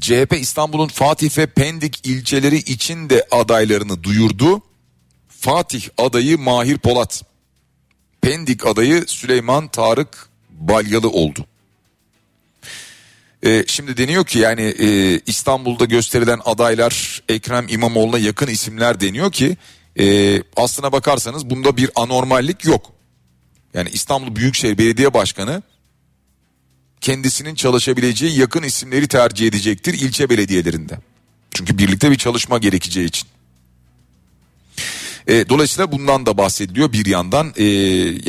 CHP 0.00 0.36
İstanbul'un 0.40 0.88
Fatih 0.88 1.38
ve 1.38 1.46
Pendik 1.46 2.06
ilçeleri 2.06 2.56
için 2.56 3.10
de 3.10 3.26
adaylarını 3.30 4.02
duyurdu. 4.02 4.62
Fatih 5.28 5.82
adayı 5.98 6.38
Mahir 6.38 6.78
Polat. 6.78 7.22
Pendik 8.20 8.66
adayı 8.66 9.04
Süleyman 9.06 9.68
Tarık 9.68 10.28
Balyalı 10.50 11.10
oldu. 11.10 11.46
Ee, 13.44 13.64
şimdi 13.66 13.96
deniyor 13.96 14.24
ki 14.26 14.38
yani 14.38 14.62
e, 14.62 15.18
İstanbul'da 15.26 15.84
gösterilen 15.84 16.40
adaylar 16.44 17.22
Ekrem 17.28 17.66
İmamoğlu'na 17.68 18.18
yakın 18.18 18.46
isimler 18.46 19.00
deniyor 19.00 19.32
ki 19.32 19.56
e, 19.98 20.36
aslına 20.56 20.92
bakarsanız 20.92 21.50
bunda 21.50 21.76
bir 21.76 21.90
anormallik 21.94 22.64
yok. 22.64 22.92
Yani 23.74 23.88
İstanbul 23.92 24.36
Büyükşehir 24.36 24.78
Belediye 24.78 25.14
Başkanı 25.14 25.62
kendisinin 27.00 27.54
çalışabileceği 27.54 28.38
yakın 28.38 28.62
isimleri 28.62 29.08
tercih 29.08 29.46
edecektir 29.46 29.94
ilçe 29.94 30.30
belediyelerinde. 30.30 30.98
Çünkü 31.50 31.78
birlikte 31.78 32.10
bir 32.10 32.16
çalışma 32.16 32.58
gerekeceği 32.58 33.06
için. 33.06 33.28
E, 35.26 35.48
dolayısıyla 35.48 35.92
bundan 35.92 36.26
da 36.26 36.38
bahsediliyor 36.38 36.92
bir 36.92 37.06
yandan 37.06 37.52
e, 37.56 37.64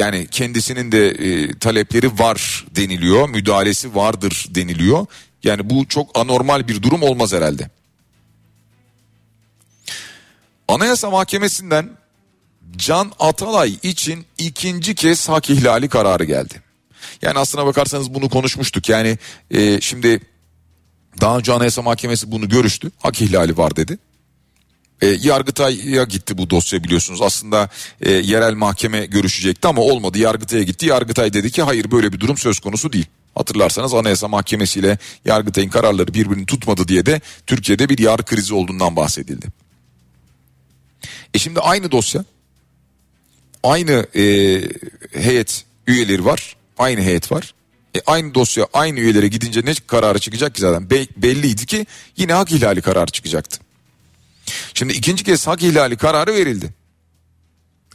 yani 0.01 0.27
kendisinin 0.31 0.91
de 0.91 1.09
e, 1.09 1.59
talepleri 1.59 2.19
var 2.19 2.65
deniliyor 2.75 3.29
müdahalesi 3.29 3.95
vardır 3.95 4.45
deniliyor 4.49 5.05
yani 5.43 5.69
bu 5.69 5.87
çok 5.87 6.19
anormal 6.19 6.67
bir 6.67 6.83
durum 6.83 7.03
olmaz 7.03 7.33
herhalde. 7.33 7.69
Anayasa 10.67 11.09
Mahkemesi'nden 11.09 11.89
Can 12.75 13.11
Atalay 13.19 13.77
için 13.83 14.25
ikinci 14.37 14.95
kez 14.95 15.29
hak 15.29 15.49
ihlali 15.49 15.89
kararı 15.89 16.23
geldi. 16.23 16.61
Yani 17.21 17.39
aslına 17.39 17.65
bakarsanız 17.65 18.13
bunu 18.13 18.29
konuşmuştuk. 18.29 18.89
Yani 18.89 19.17
e, 19.51 19.81
şimdi 19.81 20.19
daha 21.21 21.37
önce 21.37 21.53
Anayasa 21.53 21.81
Mahkemesi 21.81 22.31
bunu 22.31 22.49
görüştü. 22.49 22.91
Hak 22.99 23.21
ihlali 23.21 23.57
var 23.57 23.75
dedi. 23.75 23.97
E, 25.01 25.07
Yargıtay'a 25.07 26.03
gitti 26.03 26.37
bu 26.37 26.49
dosya 26.49 26.83
biliyorsunuz. 26.83 27.21
Aslında 27.21 27.69
e, 28.01 28.11
yerel 28.11 28.53
mahkeme 28.53 29.05
görüşecekti 29.05 29.67
ama 29.67 29.81
olmadı. 29.81 30.19
Yargıtay'a 30.19 30.63
gitti. 30.63 30.85
Yargıtay 30.85 31.33
dedi 31.33 31.51
ki 31.51 31.63
hayır 31.63 31.91
böyle 31.91 32.13
bir 32.13 32.19
durum 32.19 32.37
söz 32.37 32.59
konusu 32.59 32.93
değil. 32.93 33.05
Hatırlarsanız 33.35 33.93
Anayasa 33.93 34.27
Mahkemesi 34.27 34.79
ile 34.79 34.97
Yargıtay'ın 35.25 35.69
kararları 35.69 36.13
birbirini 36.13 36.45
tutmadı 36.45 36.87
diye 36.87 37.05
de 37.05 37.21
Türkiye'de 37.47 37.89
bir 37.89 37.97
yargı 37.97 38.25
krizi 38.25 38.53
olduğundan 38.53 38.95
bahsedildi. 38.95 39.47
E 41.33 41.39
şimdi 41.39 41.59
aynı 41.59 41.91
dosya 41.91 42.25
aynı 43.63 44.07
e, 44.15 44.23
heyet 45.11 45.65
üyeleri 45.87 46.25
var 46.25 46.55
Aynı 46.79 47.01
heyet 47.01 47.31
var. 47.31 47.53
E, 47.95 48.01
aynı 48.05 48.33
dosya 48.33 48.67
aynı 48.73 48.99
üyelere 48.99 49.27
gidince 49.27 49.61
ne 49.65 49.73
kararı 49.87 50.19
çıkacak 50.19 50.55
ki 50.55 50.61
zaten? 50.61 50.89
Be- 50.89 51.07
belliydi 51.17 51.65
ki 51.65 51.85
yine 52.17 52.33
hak 52.33 52.51
ihlali 52.51 52.81
kararı 52.81 53.11
çıkacaktı. 53.11 53.59
Şimdi 54.73 54.93
ikinci 54.93 55.23
kez 55.23 55.47
hak 55.47 55.63
ihlali 55.63 55.97
kararı 55.97 56.33
verildi. 56.33 56.73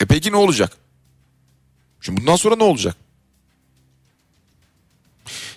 E 0.01 0.07
peki 0.07 0.33
ne 0.33 0.37
olacak? 0.37 0.73
Şimdi 2.01 2.21
bundan 2.21 2.37
sonra 2.37 2.57
ne 2.57 2.63
olacak? 2.63 2.97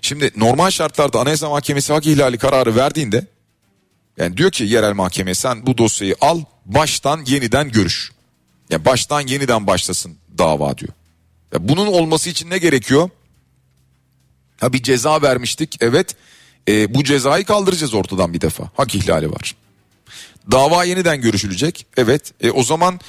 Şimdi 0.01 0.31
normal 0.35 0.69
şartlarda 0.69 1.19
Anayasa 1.19 1.49
Mahkemesi 1.49 1.93
hak 1.93 2.07
ihlali 2.07 2.37
kararı 2.37 2.75
verdiğinde 2.75 3.25
yani 4.17 4.37
diyor 4.37 4.51
ki 4.51 4.63
yerel 4.63 4.93
mahkeme 4.93 5.35
sen 5.35 5.65
bu 5.65 5.77
dosyayı 5.77 6.15
al 6.21 6.41
baştan 6.65 7.25
yeniden 7.25 7.71
görüş. 7.71 8.11
Yani 8.69 8.85
baştan 8.85 9.21
yeniden 9.21 9.67
başlasın 9.67 10.17
dava 10.37 10.77
diyor. 10.77 10.93
Ya 11.53 11.69
bunun 11.69 11.87
olması 11.87 12.29
için 12.29 12.49
ne 12.49 12.57
gerekiyor? 12.57 13.09
Ha 14.59 14.73
bir 14.73 14.83
ceza 14.83 15.21
vermiştik 15.21 15.77
evet. 15.81 16.15
E, 16.67 16.93
bu 16.93 17.03
cezayı 17.03 17.45
kaldıracağız 17.45 17.93
ortadan 17.93 18.33
bir 18.33 18.41
defa. 18.41 18.71
Hak 18.77 18.95
ihlali 18.95 19.31
var. 19.31 19.55
Dava 20.51 20.83
yeniden 20.83 21.21
görüşülecek. 21.21 21.85
Evet. 21.97 22.33
E, 22.41 22.51
o 22.51 22.63
zaman 22.63 22.99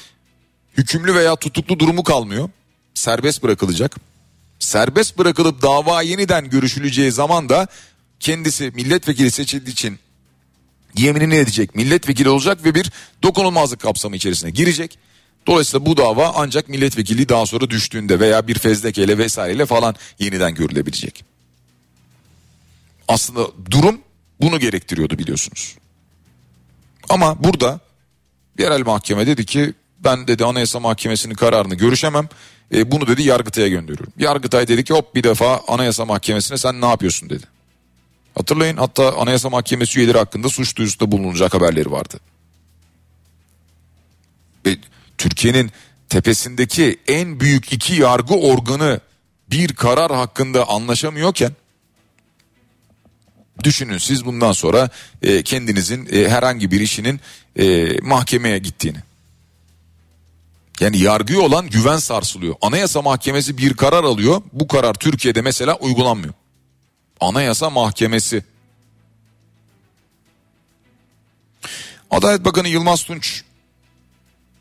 hükümlü 0.77 1.15
veya 1.15 1.37
tutuklu 1.37 1.79
durumu 1.79 2.03
kalmıyor. 2.03 2.49
Serbest 2.95 3.43
bırakılacak. 3.43 3.97
Serbest 4.59 5.19
bırakılıp 5.19 5.63
dava 5.63 6.03
yeniden 6.03 6.51
görüşüleceği 6.51 7.13
zaman 7.13 7.49
da 7.49 7.67
kendisi 8.21 8.73
milletvekili 8.75 9.31
seçildiği 9.31 9.73
için 9.73 9.99
yeminini 10.97 11.35
edecek 11.35 11.75
milletvekili 11.75 12.29
olacak 12.29 12.65
ve 12.65 12.75
bir 12.75 12.93
dokunulmazlık 13.23 13.81
kapsamı 13.81 14.17
içerisine 14.17 14.51
girecek. 14.51 14.99
Dolayısıyla 15.47 15.87
bu 15.87 15.97
dava 15.97 16.33
ancak 16.37 16.69
milletvekili 16.69 17.29
daha 17.29 17.47
sonra 17.47 17.71
düştüğünde 17.71 18.21
veya 18.21 18.49
bir 18.49 18.59
fezlekeyle 18.59 19.19
vesaireyle 19.19 19.67
falan 19.67 19.95
yeniden 20.19 20.55
görülebilecek. 20.55 21.25
Aslında 23.09 23.49
durum 23.71 24.01
bunu 24.41 24.61
gerektiriyordu 24.61 25.19
biliyorsunuz. 25.19 25.77
Ama 27.09 27.45
burada 27.45 27.81
yerel 28.59 28.87
mahkeme 28.87 29.27
dedi 29.27 29.47
ki 29.47 29.75
ben 29.99 30.29
dedi 30.29 30.45
Anayasa 30.45 30.81
Mahkemesi'nin 30.81 31.35
kararını 31.35 31.75
görüşemem. 31.75 32.29
E, 32.75 32.91
bunu 32.91 33.07
dedi 33.07 33.23
Yargıtay'a 33.23 33.69
gönderiyorum. 33.69 34.13
Yargıtay 34.19 34.69
dedi 34.69 34.85
ki 34.85 34.95
hop 34.95 35.15
bir 35.15 35.23
defa 35.23 35.61
Anayasa 35.69 36.05
Mahkemesi'ne 36.05 36.59
sen 36.59 36.81
ne 36.81 36.87
yapıyorsun 36.87 37.31
dedi. 37.31 37.45
Hatırlayın 38.35 38.77
hatta 38.77 39.17
Anayasa 39.17 39.51
Mahkemesi 39.51 39.99
üyeleri 39.99 40.19
hakkında 40.19 40.49
suç 40.49 40.77
duyusunda 40.77 41.13
bulunacak 41.13 41.55
haberleri 41.55 41.91
vardı. 41.91 42.21
E, 44.67 44.77
Türkiye'nin 45.19 45.71
tepesindeki 46.09 47.01
en 47.09 47.41
büyük 47.41 47.73
iki 47.73 47.95
yargı 47.95 48.35
organı 48.35 49.01
bir 49.51 49.75
karar 49.75 50.13
hakkında 50.13 50.69
anlaşamıyorken 50.69 51.53
düşünün 53.65 53.99
siz 53.99 54.25
bundan 54.25 54.53
sonra 54.53 54.91
e, 55.23 55.43
kendinizin 55.43 56.09
e, 56.13 56.29
herhangi 56.29 56.71
bir 56.71 56.81
işinin 56.81 57.21
e, 57.59 57.97
mahkemeye 58.03 58.59
gittiğini. 58.59 58.99
Yani 60.81 60.99
yargıya 60.99 61.41
olan 61.41 61.71
güven 61.71 61.97
sarsılıyor. 61.97 62.55
Anayasa 62.63 63.03
Mahkemesi 63.03 63.59
bir 63.59 63.75
karar 63.75 64.05
alıyor. 64.05 64.43
Bu 64.53 64.69
karar 64.69 64.95
Türkiye'de 64.95 65.43
mesela 65.43 65.77
uygulanmıyor. 65.77 66.35
Anayasa 67.21 67.71
Mahkemesi. 67.71 68.45
Adalet 72.11 72.45
Bakanı 72.45 72.69
Yılmaz 72.69 73.03
Tunç 73.03 73.43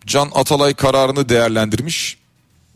Can 0.06 0.32
Atalay 0.34 0.74
kararını 0.74 1.30
değerlendirmiş. 1.30 2.18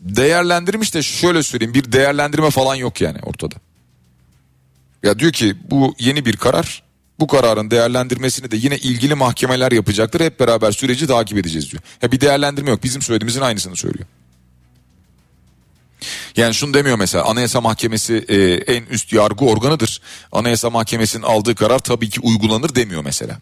Değerlendirmiş 0.00 0.94
de 0.94 1.02
şöyle 1.02 1.42
söyleyeyim 1.42 1.74
bir 1.74 1.92
değerlendirme 1.92 2.50
falan 2.50 2.74
yok 2.74 3.00
yani 3.00 3.18
ortada. 3.22 3.54
Ya 5.02 5.18
diyor 5.18 5.32
ki 5.32 5.56
bu 5.70 5.94
yeni 5.98 6.24
bir 6.24 6.36
karar. 6.36 6.82
Bu 7.20 7.26
kararın 7.26 7.70
değerlendirmesini 7.70 8.50
de 8.50 8.56
yine 8.56 8.76
ilgili 8.78 9.14
mahkemeler 9.14 9.72
yapacaktır. 9.72 10.20
Hep 10.20 10.40
beraber 10.40 10.72
süreci 10.72 11.06
takip 11.06 11.38
edeceğiz 11.38 11.70
diyor. 11.70 11.82
Ya 12.02 12.12
bir 12.12 12.20
değerlendirme 12.20 12.70
yok. 12.70 12.84
Bizim 12.84 13.02
söylediğimizin 13.02 13.40
aynısını 13.40 13.76
söylüyor. 13.76 14.06
Yani 16.36 16.54
şunu 16.54 16.74
demiyor 16.74 16.98
mesela 16.98 17.24
Anayasa 17.24 17.60
Mahkemesi 17.60 18.24
e, 18.28 18.36
en 18.74 18.82
üst 18.82 19.12
yargı 19.12 19.44
organıdır. 19.44 20.00
Anayasa 20.32 20.70
Mahkemesi'nin 20.70 21.22
aldığı 21.22 21.54
karar 21.54 21.78
tabii 21.78 22.10
ki 22.10 22.20
uygulanır 22.20 22.74
demiyor 22.74 23.04
mesela. 23.04 23.38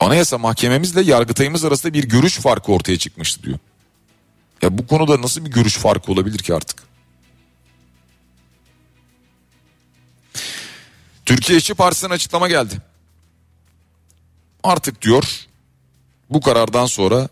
Anayasa 0.00 0.38
Mahkememizle 0.38 1.02
Yargıtayımız 1.02 1.64
arasında 1.64 1.92
bir 1.92 2.04
görüş 2.04 2.34
farkı 2.38 2.72
ortaya 2.72 2.98
çıkmıştı 2.98 3.42
diyor. 3.42 3.58
Ya 4.62 4.78
bu 4.78 4.86
konuda 4.86 5.22
nasıl 5.22 5.44
bir 5.44 5.50
görüş 5.50 5.76
farkı 5.76 6.12
olabilir 6.12 6.38
ki 6.38 6.54
artık? 6.54 6.91
Türkiye 11.26 11.58
İşçi 11.58 11.74
Partisi'nin 11.74 12.10
açıklama 12.10 12.48
geldi. 12.48 12.74
Artık 14.62 15.02
diyor 15.02 15.46
bu 16.30 16.40
karardan 16.40 16.86
sonra 16.86 17.28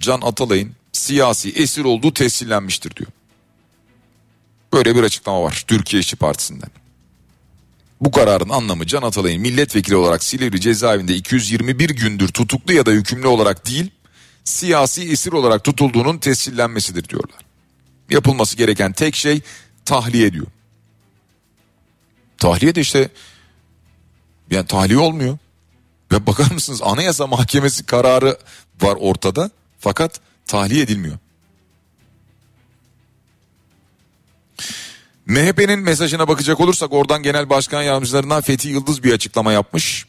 Can 0.00 0.20
Atalay'ın 0.20 0.72
siyasi 0.92 1.50
esir 1.50 1.84
olduğu 1.84 2.14
tescillenmiştir 2.14 2.96
diyor. 2.96 3.10
Böyle 4.72 4.96
bir 4.96 5.02
açıklama 5.02 5.42
var 5.42 5.64
Türkiye 5.66 6.00
İşçi 6.00 6.16
Partisi'nden. 6.16 6.70
Bu 8.00 8.10
kararın 8.10 8.48
anlamı 8.48 8.86
Can 8.86 9.02
Atalay'ın 9.02 9.40
milletvekili 9.40 9.96
olarak 9.96 10.24
Silivri 10.24 10.60
cezaevinde 10.60 11.14
221 11.14 11.90
gündür 11.90 12.28
tutuklu 12.28 12.72
ya 12.72 12.86
da 12.86 12.90
hükümlü 12.90 13.26
olarak 13.26 13.66
değil, 13.66 13.90
siyasi 14.44 15.02
esir 15.10 15.32
olarak 15.32 15.64
tutulduğunun 15.64 16.18
tescillenmesidir 16.18 17.08
diyorlar. 17.08 17.40
Yapılması 18.10 18.56
gereken 18.56 18.92
tek 18.92 19.14
şey 19.14 19.40
tahliye 19.84 20.32
diyor. 20.32 20.46
Tahliye 22.38 22.74
de 22.74 22.80
işte 22.80 23.08
yani 24.50 24.66
tahliye 24.66 24.98
olmuyor. 24.98 25.38
Ve 26.12 26.26
bakar 26.26 26.50
mısınız 26.50 26.80
Anayasa 26.82 27.26
Mahkemesi 27.26 27.86
kararı 27.86 28.38
var 28.82 28.96
ortada 29.00 29.50
fakat 29.78 30.20
tahliye 30.46 30.82
edilmiyor. 30.82 31.18
MHP'nin 35.26 35.78
mesajına 35.78 36.28
bakacak 36.28 36.60
olursak 36.60 36.92
oradan 36.92 37.22
genel 37.22 37.50
başkan 37.50 37.82
yardımcılarından 37.82 38.40
Fethi 38.40 38.68
Yıldız 38.68 39.02
bir 39.02 39.12
açıklama 39.12 39.52
yapmış. 39.52 40.06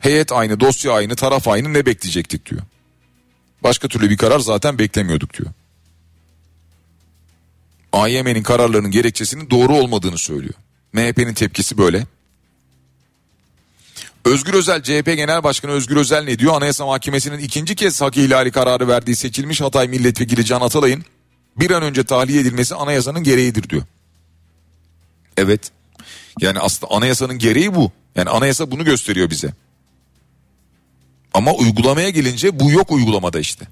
Heyet 0.00 0.32
aynı, 0.32 0.60
dosya 0.60 0.92
aynı, 0.92 1.16
taraf 1.16 1.48
aynı 1.48 1.72
ne 1.72 1.86
bekleyecektik 1.86 2.50
diyor. 2.50 2.62
Başka 3.62 3.88
türlü 3.88 4.10
bir 4.10 4.16
karar 4.16 4.38
zaten 4.38 4.78
beklemiyorduk 4.78 5.34
diyor. 5.34 5.50
AYM'nin 7.92 8.42
kararlarının 8.42 8.90
gerekçesinin 8.90 9.50
doğru 9.50 9.74
olmadığını 9.74 10.18
söylüyor. 10.18 10.54
MHP'nin 10.94 11.34
tepkisi 11.34 11.78
böyle. 11.78 12.06
Özgür 14.24 14.54
Özel 14.54 14.82
CHP 14.82 15.06
Genel 15.06 15.42
Başkanı 15.42 15.72
Özgür 15.72 15.96
Özel 15.96 16.24
ne 16.24 16.38
diyor? 16.38 16.54
Anayasa 16.54 16.86
Mahkemesi'nin 16.86 17.38
ikinci 17.38 17.74
kez 17.74 18.00
hak 18.00 18.16
ihlali 18.16 18.50
kararı 18.50 18.88
verdiği 18.88 19.16
seçilmiş 19.16 19.60
Hatay 19.60 19.88
Milletvekili 19.88 20.44
Can 20.44 20.60
Atalay'ın 20.60 21.04
bir 21.56 21.70
an 21.70 21.82
önce 21.82 22.04
tahliye 22.04 22.40
edilmesi 22.40 22.74
anayasanın 22.74 23.22
gereğidir 23.22 23.68
diyor. 23.68 23.82
Evet. 25.36 25.70
Yani 26.40 26.58
aslında 26.58 26.92
anayasanın 26.92 27.38
gereği 27.38 27.74
bu. 27.74 27.92
Yani 28.16 28.30
anayasa 28.30 28.70
bunu 28.70 28.84
gösteriyor 28.84 29.30
bize. 29.30 29.54
Ama 31.34 31.52
uygulamaya 31.52 32.10
gelince 32.10 32.60
bu 32.60 32.70
yok 32.70 32.90
uygulamada 32.90 33.40
işte. 33.40 33.66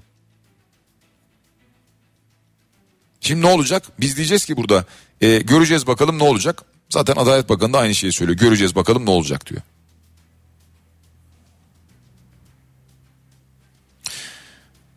Şimdi 3.21 3.41
ne 3.41 3.47
olacak? 3.47 3.83
Biz 3.99 4.17
diyeceğiz 4.17 4.45
ki 4.45 4.57
burada 4.57 4.85
e, 5.21 5.37
göreceğiz 5.37 5.87
bakalım 5.87 6.19
ne 6.19 6.23
olacak. 6.23 6.63
Zaten 6.93 7.15
Adalet 7.15 7.49
Bakanı 7.49 7.73
da 7.73 7.79
aynı 7.79 7.95
şeyi 7.95 8.13
söylüyor. 8.13 8.39
Göreceğiz 8.39 8.75
bakalım 8.75 9.05
ne 9.05 9.09
olacak 9.09 9.49
diyor. 9.49 9.61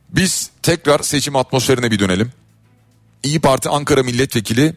Biz 0.08 0.50
tekrar 0.62 1.02
seçim 1.02 1.36
atmosferine 1.36 1.90
bir 1.90 1.98
dönelim. 1.98 2.32
İyi 3.22 3.40
Parti 3.40 3.68
Ankara 3.68 4.02
Milletvekili 4.02 4.74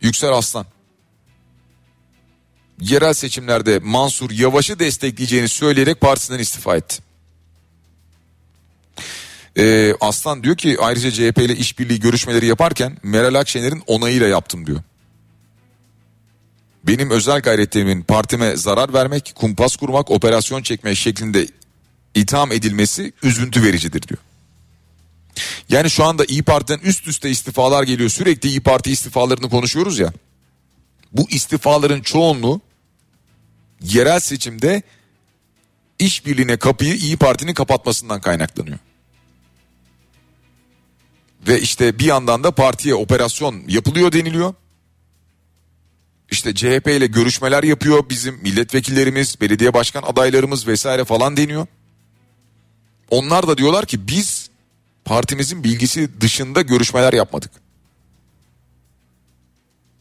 Yüksel 0.00 0.32
Aslan. 0.32 0.66
Yerel 2.80 3.14
seçimlerde 3.14 3.78
Mansur 3.78 4.30
Yavaş'ı 4.30 4.78
destekleyeceğini 4.78 5.48
söyleyerek 5.48 6.00
partisinden 6.00 6.38
istifa 6.38 6.76
etti. 6.76 7.02
Ee, 9.58 9.94
Aslan 10.00 10.42
diyor 10.42 10.56
ki 10.56 10.76
ayrıca 10.80 11.10
CHP 11.10 11.38
ile 11.38 11.56
işbirliği 11.56 12.00
görüşmeleri 12.00 12.46
yaparken 12.46 12.96
Meral 13.02 13.34
Akşener'in 13.34 13.82
onayıyla 13.86 14.28
yaptım 14.28 14.66
diyor. 14.66 14.82
Benim 16.84 17.10
özel 17.10 17.40
gayretlerimin 17.40 18.02
partime 18.02 18.56
zarar 18.56 18.92
vermek, 18.92 19.32
kumpas 19.34 19.76
kurmak, 19.76 20.10
operasyon 20.10 20.62
çekmek 20.62 20.96
şeklinde 20.96 21.46
itham 22.14 22.52
edilmesi 22.52 23.12
üzüntü 23.22 23.62
vericidir 23.62 24.02
diyor. 24.02 24.20
Yani 25.68 25.90
şu 25.90 26.04
anda 26.04 26.24
İyi 26.24 26.42
Parti'den 26.42 26.78
üst 26.78 27.06
üste 27.06 27.30
istifalar 27.30 27.82
geliyor. 27.82 28.10
Sürekli 28.10 28.48
İyi 28.48 28.60
Parti 28.60 28.90
istifalarını 28.90 29.50
konuşuyoruz 29.50 29.98
ya. 29.98 30.12
Bu 31.12 31.30
istifaların 31.30 32.00
çoğunluğu 32.00 32.60
yerel 33.82 34.20
seçimde 34.20 34.82
işbirliğine 35.98 36.56
kapıyı 36.56 36.94
İyi 36.94 37.16
Parti'nin 37.16 37.54
kapatmasından 37.54 38.20
kaynaklanıyor. 38.20 38.78
Ve 41.48 41.60
işte 41.60 41.98
bir 41.98 42.04
yandan 42.04 42.44
da 42.44 42.50
partiye 42.50 42.94
operasyon 42.94 43.62
yapılıyor 43.68 44.12
deniliyor. 44.12 44.54
İşte 46.30 46.54
CHP 46.54 46.86
ile 46.86 47.06
görüşmeler 47.06 47.62
yapıyor 47.62 48.04
bizim 48.10 48.34
milletvekillerimiz, 48.42 49.40
belediye 49.40 49.74
başkan 49.74 50.02
adaylarımız 50.02 50.66
vesaire 50.66 51.04
falan 51.04 51.36
deniyor. 51.36 51.66
Onlar 53.10 53.48
da 53.48 53.58
diyorlar 53.58 53.86
ki 53.86 54.08
biz 54.08 54.50
partimizin 55.04 55.64
bilgisi 55.64 56.20
dışında 56.20 56.62
görüşmeler 56.62 57.12
yapmadık. 57.12 57.50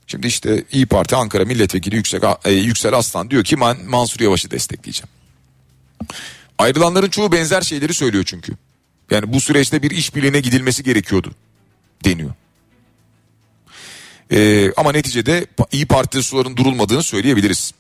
Şimdi 0.08 0.28
işte 0.28 0.64
İyi 0.72 0.86
Parti 0.86 1.16
Ankara 1.16 1.46
Milletvekili 1.46 1.96
Yüksek, 1.96 2.24
e, 2.46 2.52
Yüksel 2.52 2.94
Aslan 2.94 3.30
diyor 3.30 3.44
ki 3.44 3.62
ben 3.62 3.86
Mansur 3.86 4.20
Yavaş'ı 4.20 4.52
destekleyeceğim. 4.52 5.10
Ayrılanların 6.58 7.10
çoğu 7.10 7.32
benzer 7.32 7.62
şeyleri 7.62 7.94
söylüyor 7.94 8.24
çünkü. 8.28 8.54
Yani 9.12 9.34
bu 9.34 9.42
süreçte 9.42 9.84
bir 9.84 9.92
işbirliğine 9.92 10.40
gidilmesi 10.40 10.84
gerekiyordu 10.84 11.32
deniyor. 12.06 12.32
Ee, 14.32 14.72
ama 14.78 14.92
neticede 14.92 15.46
İyi 15.72 15.86
Parti 15.86 16.24
suların 16.24 16.58
durulmadığını 16.58 17.04
söyleyebiliriz. 17.04 17.72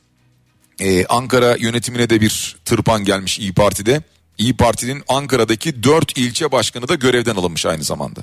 Ee, 0.79 1.05
Ankara 1.05 1.55
yönetimine 1.55 2.09
de 2.09 2.21
bir 2.21 2.57
tırpan 2.65 3.03
gelmiş 3.03 3.39
İyi 3.39 3.53
Parti'de. 3.53 4.01
İyi 4.37 4.57
Parti'nin 4.57 5.03
Ankara'daki 5.07 5.83
dört 5.83 6.17
ilçe 6.17 6.51
başkanı 6.51 6.87
da 6.87 6.95
görevden 6.95 7.35
alınmış 7.35 7.65
aynı 7.65 7.83
zamanda. 7.83 8.21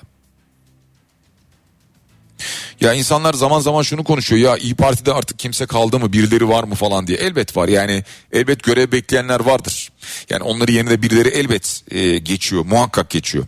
Ya 2.81 2.95
insanlar 2.95 3.35
zaman 3.35 3.61
zaman 3.61 3.83
şunu 3.83 4.05
konuşuyor 4.05 4.51
ya 4.51 4.57
İyi 4.57 4.75
Parti'de 4.75 5.13
artık 5.13 5.39
kimse 5.39 5.67
kaldı 5.67 5.99
mı 5.99 6.13
birileri 6.13 6.49
var 6.49 6.65
mı 6.65 6.75
falan 6.75 7.07
diye. 7.07 7.19
Elbet 7.19 7.57
var 7.57 7.69
yani 7.69 8.05
elbet 8.33 8.63
görev 8.63 8.93
bekleyenler 8.93 9.41
vardır. 9.41 9.93
Yani 10.31 10.43
onları 10.43 10.73
yerine 10.73 11.03
birileri 11.03 11.29
elbet 11.29 11.83
e, 11.91 12.19
geçiyor 12.19 12.65
muhakkak 12.65 13.11
geçiyor. 13.11 13.47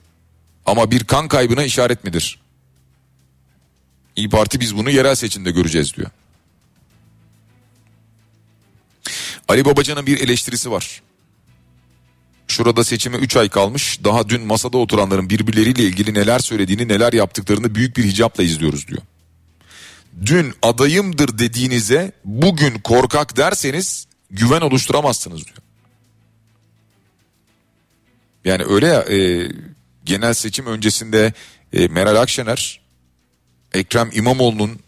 Ama 0.66 0.90
bir 0.90 1.04
kan 1.04 1.28
kaybına 1.28 1.62
işaret 1.64 2.04
midir? 2.04 2.38
İyi 4.18 4.28
Parti 4.28 4.60
biz 4.60 4.76
bunu 4.76 4.90
yerel 4.90 5.14
seçimde 5.14 5.50
göreceğiz 5.50 5.94
diyor. 5.94 6.10
Ali 9.48 9.64
Babacan'ın 9.64 10.06
bir 10.06 10.20
eleştirisi 10.20 10.70
var. 10.70 11.02
Şurada 12.48 12.84
seçime 12.84 13.16
3 13.16 13.36
ay 13.36 13.48
kalmış. 13.48 14.04
Daha 14.04 14.28
dün 14.28 14.40
masada 14.40 14.78
oturanların 14.78 15.30
birbirleriyle 15.30 15.82
ilgili 15.82 16.14
neler 16.14 16.38
söylediğini, 16.38 16.88
neler 16.88 17.12
yaptıklarını 17.12 17.74
büyük 17.74 17.96
bir 17.96 18.04
hicapla 18.04 18.42
izliyoruz 18.42 18.88
diyor. 18.88 19.02
Dün 20.26 20.54
adayımdır 20.62 21.38
dediğinize 21.38 22.12
bugün 22.24 22.78
korkak 22.78 23.36
derseniz 23.36 24.06
güven 24.30 24.60
oluşturamazsınız 24.60 25.44
diyor. 25.46 25.58
Yani 28.44 28.64
öyle 28.64 28.86
ya 28.86 29.00
e, 29.00 29.48
genel 30.04 30.34
seçim 30.34 30.66
öncesinde 30.66 31.32
e, 31.72 31.88
Meral 31.88 32.16
Akşener 32.16 32.77
Ekrem 33.74 34.10
İmamoğlu'nun 34.12 34.80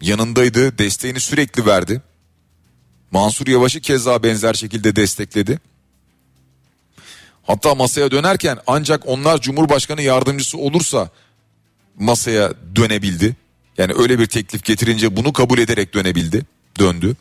yanındaydı, 0.00 0.78
desteğini 0.78 1.20
sürekli 1.20 1.66
verdi. 1.66 2.02
Mansur 3.10 3.46
Yavaş'ı 3.46 3.80
keza 3.80 4.22
benzer 4.22 4.54
şekilde 4.54 4.96
destekledi. 4.96 5.60
Hatta 7.42 7.74
masaya 7.74 8.10
dönerken 8.10 8.58
ancak 8.66 9.08
onlar 9.08 9.40
Cumhurbaşkanı 9.40 10.02
yardımcısı 10.02 10.58
olursa 10.58 11.10
masaya 11.98 12.54
dönebildi. 12.76 13.36
Yani 13.78 13.92
öyle 13.96 14.18
bir 14.18 14.26
teklif 14.26 14.64
getirince 14.64 15.16
bunu 15.16 15.32
kabul 15.32 15.58
ederek 15.58 15.94
dönebildi, 15.94 16.46
döndü. 16.78 17.16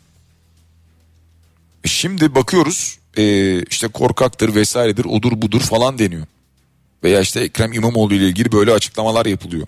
E 1.84 1.88
şimdi 1.88 2.36
bakıyoruz 2.36 3.00
e, 3.18 3.64
işte 3.64 3.88
korkaktır 3.88 4.56
vesairedir 4.56 5.06
odur 5.06 5.42
budur 5.42 5.62
falan 5.62 6.00
deniyor. 6.00 6.28
Veya 7.04 7.22
işte 7.22 7.40
Ekrem 7.40 7.74
İmamoğlu 7.74 8.14
ile 8.14 8.28
ilgili 8.28 8.52
böyle 8.52 8.72
açıklamalar 8.72 9.26
yapılıyor. 9.26 9.68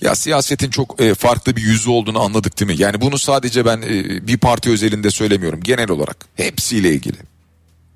Ya 0.00 0.14
siyasetin 0.14 0.70
çok 0.70 1.00
e, 1.00 1.14
farklı 1.14 1.56
bir 1.56 1.62
yüzü 1.62 1.90
olduğunu 1.90 2.20
anladık 2.22 2.60
değil 2.60 2.70
mi? 2.70 2.82
Yani 2.82 3.00
bunu 3.00 3.18
sadece 3.18 3.64
ben 3.64 3.82
e, 3.82 4.26
bir 4.26 4.38
parti 4.38 4.70
özelinde 4.70 5.10
söylemiyorum. 5.10 5.60
Genel 5.62 5.90
olarak 5.90 6.16
hepsiyle 6.34 6.92
ilgili. 6.92 7.18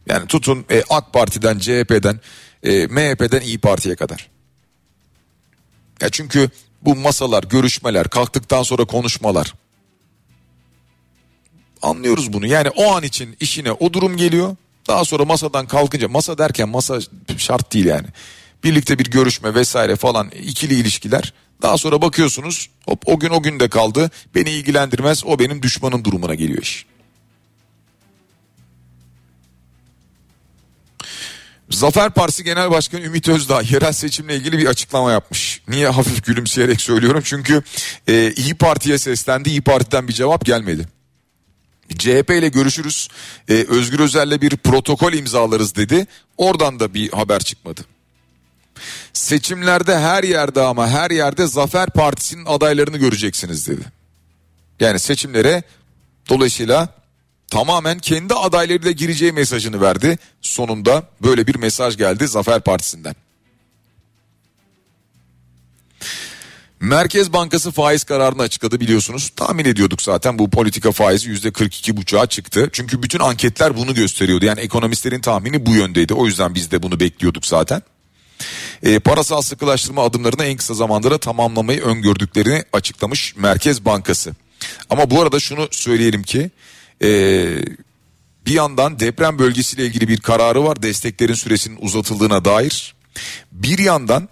Yani 0.09 0.27
tutun 0.27 0.65
e, 0.71 0.83
AK 0.91 1.13
Parti'den, 1.13 1.59
CHP'den, 1.59 2.21
e, 2.63 2.87
MHP'den 2.87 3.41
İyi 3.41 3.59
Parti'ye 3.59 3.95
kadar. 3.95 4.29
Ya 6.01 6.09
çünkü 6.09 6.51
bu 6.83 6.97
masalar, 6.97 7.43
görüşmeler, 7.45 8.09
kalktıktan 8.09 8.63
sonra 8.63 8.85
konuşmalar. 8.85 9.55
Anlıyoruz 11.83 12.33
bunu. 12.33 12.47
Yani 12.47 12.69
o 12.69 12.93
an 12.93 13.03
için 13.03 13.37
işine 13.41 13.73
o 13.73 13.93
durum 13.93 14.17
geliyor. 14.17 14.57
Daha 14.89 15.05
sonra 15.05 15.25
masadan 15.25 15.67
kalkınca 15.67 16.09
masa 16.09 16.39
derken 16.39 16.69
masa 16.69 16.99
şart 17.37 17.73
değil 17.73 17.87
yani. 17.87 18.07
Birlikte 18.65 18.99
bir 18.99 19.05
görüşme 19.11 19.55
vesaire 19.55 19.97
falan 19.97 20.31
ikili 20.31 20.75
ilişkiler. 20.75 21.33
Daha 21.63 21.79
sonra 21.79 22.03
bakıyorsunuz 22.03 22.71
hop 22.87 23.03
o 23.07 23.19
gün 23.19 23.31
o 23.31 23.43
günde 23.43 23.69
kaldı. 23.69 24.11
Beni 24.35 24.51
ilgilendirmez 24.51 25.25
o 25.27 25.39
benim 25.39 25.63
düşmanım 25.63 26.05
durumuna 26.05 26.35
geliyor 26.35 26.63
iş. 26.63 26.87
Zafer 31.71 32.11
Partisi 32.11 32.45
Genel 32.45 32.71
Başkanı 32.71 33.01
Ümit 33.01 33.29
Özdağ 33.29 33.63
yerel 33.63 33.93
seçimle 33.93 34.37
ilgili 34.37 34.59
bir 34.59 34.67
açıklama 34.67 35.13
yapmış. 35.13 35.63
Niye 35.69 35.89
hafif 35.89 36.25
gülümseyerek 36.25 36.81
söylüyorum? 36.81 37.23
Çünkü 37.25 37.63
e, 38.09 38.33
İyi 38.37 38.55
Parti'ye 38.55 38.99
seslendi. 38.99 39.51
İyi 39.51 39.61
Parti'den 39.61 40.09
bir 40.09 40.13
cevap 40.13 40.45
gelmedi. 40.45 40.89
CHP 41.99 42.31
ile 42.31 42.49
görüşürüz. 42.49 43.09
E, 43.49 43.55
Özgür 43.55 44.01
Özel'le 44.01 44.41
bir 44.41 44.57
protokol 44.57 45.13
imzalarız 45.13 45.77
dedi. 45.77 46.07
Oradan 46.37 46.81
da 46.81 46.95
bir 46.95 47.13
haber 47.13 47.41
çıkmadı. 47.41 47.81
Seçimlerde 49.13 49.99
her 49.99 50.25
yerde 50.25 50.61
ama 50.61 50.89
her 50.89 51.11
yerde 51.11 51.47
Zafer 51.47 51.91
Partisi'nin 51.91 52.47
adaylarını 52.47 52.97
göreceksiniz 52.97 53.69
dedi. 53.69 53.85
Yani 54.81 54.99
seçimlere 54.99 55.63
dolayısıyla 56.29 56.89
tamamen 57.51 57.99
kendi 57.99 58.35
adaylarıyla 58.35 58.91
gireceği 58.91 59.33
mesajını 59.33 59.81
verdi. 59.81 60.19
Sonunda 60.41 61.03
böyle 61.23 61.47
bir 61.47 61.57
mesaj 61.57 61.97
geldi 61.97 62.29
Zafer 62.29 62.61
Partisi'nden. 62.61 63.15
Merkez 66.83 67.33
Bankası 67.33 67.71
faiz 67.71 68.05
kararını 68.05 68.43
açıkladı 68.43 68.81
biliyorsunuz. 68.81 69.31
Tahmin 69.37 69.65
ediyorduk 69.65 70.03
zaten 70.03 70.39
bu 70.39 70.51
politika 70.51 70.93
faizi 70.93 71.29
yüzde 71.29 71.53
42 71.53 71.97
buçuğa 71.97 72.27
çıktı. 72.27 72.69
Çünkü 72.73 73.03
bütün 73.03 73.19
anketler 73.19 73.77
bunu 73.77 73.95
gösteriyordu. 73.95 74.45
Yani 74.45 74.61
ekonomistlerin 74.61 75.21
tahmini 75.21 75.67
bu 75.67 75.75
yöndeydi. 75.75 76.15
O 76.15 76.27
yüzden 76.27 76.55
biz 76.55 76.71
de 76.71 76.83
bunu 76.83 77.01
bekliyorduk 77.01 77.47
zaten. 77.47 77.83
E, 78.83 78.99
parasal 78.99 79.43
sıkılaştırma 79.43 80.05
adımlarını 80.05 80.45
en 80.45 80.57
kısa 80.57 80.75
zamanda 80.75 81.11
da 81.11 81.19
tamamlamayı 81.19 81.83
öngördüklerini 81.83 82.65
açıklamış 82.73 83.37
Merkez 83.37 83.85
Bankası. 83.85 84.35
Ama 84.91 85.11
bu 85.11 85.23
arada 85.23 85.41
şunu 85.41 85.69
söyleyelim 85.71 86.23
ki 86.23 86.51
e, 87.03 87.09
bir 88.47 88.53
yandan 88.53 88.99
deprem 88.99 89.39
bölgesiyle 89.39 89.87
ilgili 89.87 90.09
bir 90.09 90.21
kararı 90.21 90.65
var 90.65 90.83
desteklerin 90.83 91.35
süresinin 91.35 91.79
uzatıldığına 91.81 92.45
dair. 92.45 92.95
Bir 93.53 93.79
yandan 93.79 94.29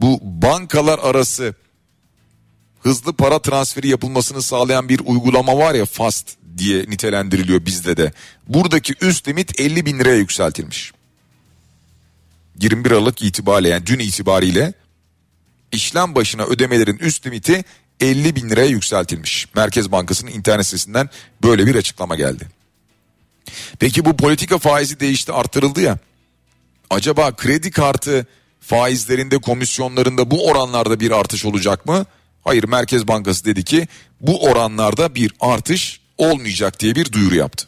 bu 0.00 0.18
bankalar 0.22 0.98
arası 0.98 1.54
hızlı 2.80 3.12
para 3.12 3.38
transferi 3.38 3.88
yapılmasını 3.88 4.42
sağlayan 4.42 4.88
bir 4.88 5.00
uygulama 5.04 5.58
var 5.58 5.74
ya 5.74 5.84
FAST 5.84 6.28
diye 6.58 6.78
nitelendiriliyor 6.78 7.66
bizde 7.66 7.96
de. 7.96 8.12
Buradaki 8.48 8.94
üst 9.00 9.28
limit 9.28 9.60
50 9.60 9.86
bin 9.86 9.98
liraya 9.98 10.16
yükseltilmiş. 10.16 10.92
21 12.60 12.90
Aralık 12.90 13.22
itibariyle 13.22 13.68
yani 13.68 13.86
dün 13.86 13.98
itibariyle 13.98 14.72
işlem 15.72 16.14
başına 16.14 16.44
ödemelerin 16.44 16.98
üst 16.98 17.26
limiti 17.26 17.64
50 18.00 18.36
bin 18.36 18.50
liraya 18.50 18.66
yükseltilmiş. 18.66 19.46
Merkez 19.54 19.92
Bankası'nın 19.92 20.30
internet 20.30 20.66
sitesinden 20.66 21.10
böyle 21.42 21.66
bir 21.66 21.74
açıklama 21.74 22.16
geldi. 22.16 22.48
Peki 23.78 24.04
bu 24.04 24.16
politika 24.16 24.58
faizi 24.58 25.00
değişti 25.00 25.32
arttırıldı 25.32 25.80
ya. 25.80 25.98
Acaba 26.90 27.36
kredi 27.36 27.70
kartı 27.70 28.26
faizlerinde 28.60 29.38
komisyonlarında 29.38 30.30
bu 30.30 30.46
oranlarda 30.46 31.00
bir 31.00 31.10
artış 31.10 31.44
olacak 31.44 31.86
mı? 31.86 32.06
Hayır 32.44 32.64
Merkez 32.64 33.08
Bankası 33.08 33.44
dedi 33.44 33.64
ki 33.64 33.88
bu 34.20 34.44
oranlarda 34.44 35.14
bir 35.14 35.32
artış 35.40 36.00
olmayacak 36.18 36.80
diye 36.80 36.94
bir 36.94 37.12
duyuru 37.12 37.34
yaptı. 37.34 37.66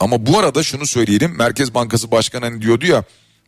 Ama 0.00 0.26
bu 0.26 0.38
arada 0.38 0.62
şunu 0.62 0.86
söyleyelim 0.86 1.36
Merkez 1.36 1.74
Bankası 1.74 2.10
Başkanı 2.10 2.44
hani 2.44 2.62
diyordu 2.62 2.86
ya 2.86 3.04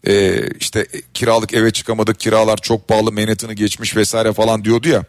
e, 0.06 0.42
işte 0.60 0.86
kiralık 1.14 1.54
eve 1.54 1.70
çıkamadık 1.70 2.20
kiralar 2.20 2.56
çok 2.56 2.88
pahalı 2.88 3.12
menetini 3.12 3.54
geçmiş 3.54 3.96
vesaire 3.96 4.32
falan 4.32 4.64
diyordu 4.64 4.88
ya. 4.88 5.04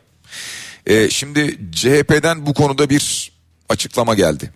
E, 0.86 1.10
şimdi 1.10 1.58
CHP'den 1.72 2.46
bu 2.46 2.54
konuda 2.54 2.90
bir 2.90 3.32
açıklama 3.70 4.16
geldi. 4.16 4.52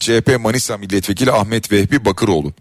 CHP 0.00 0.40
Manisa 0.40 0.78
Milletvekili 0.78 1.32
Ahmet 1.32 1.72
Vehbi 1.72 2.04
Bakıroğlu. 2.04 2.52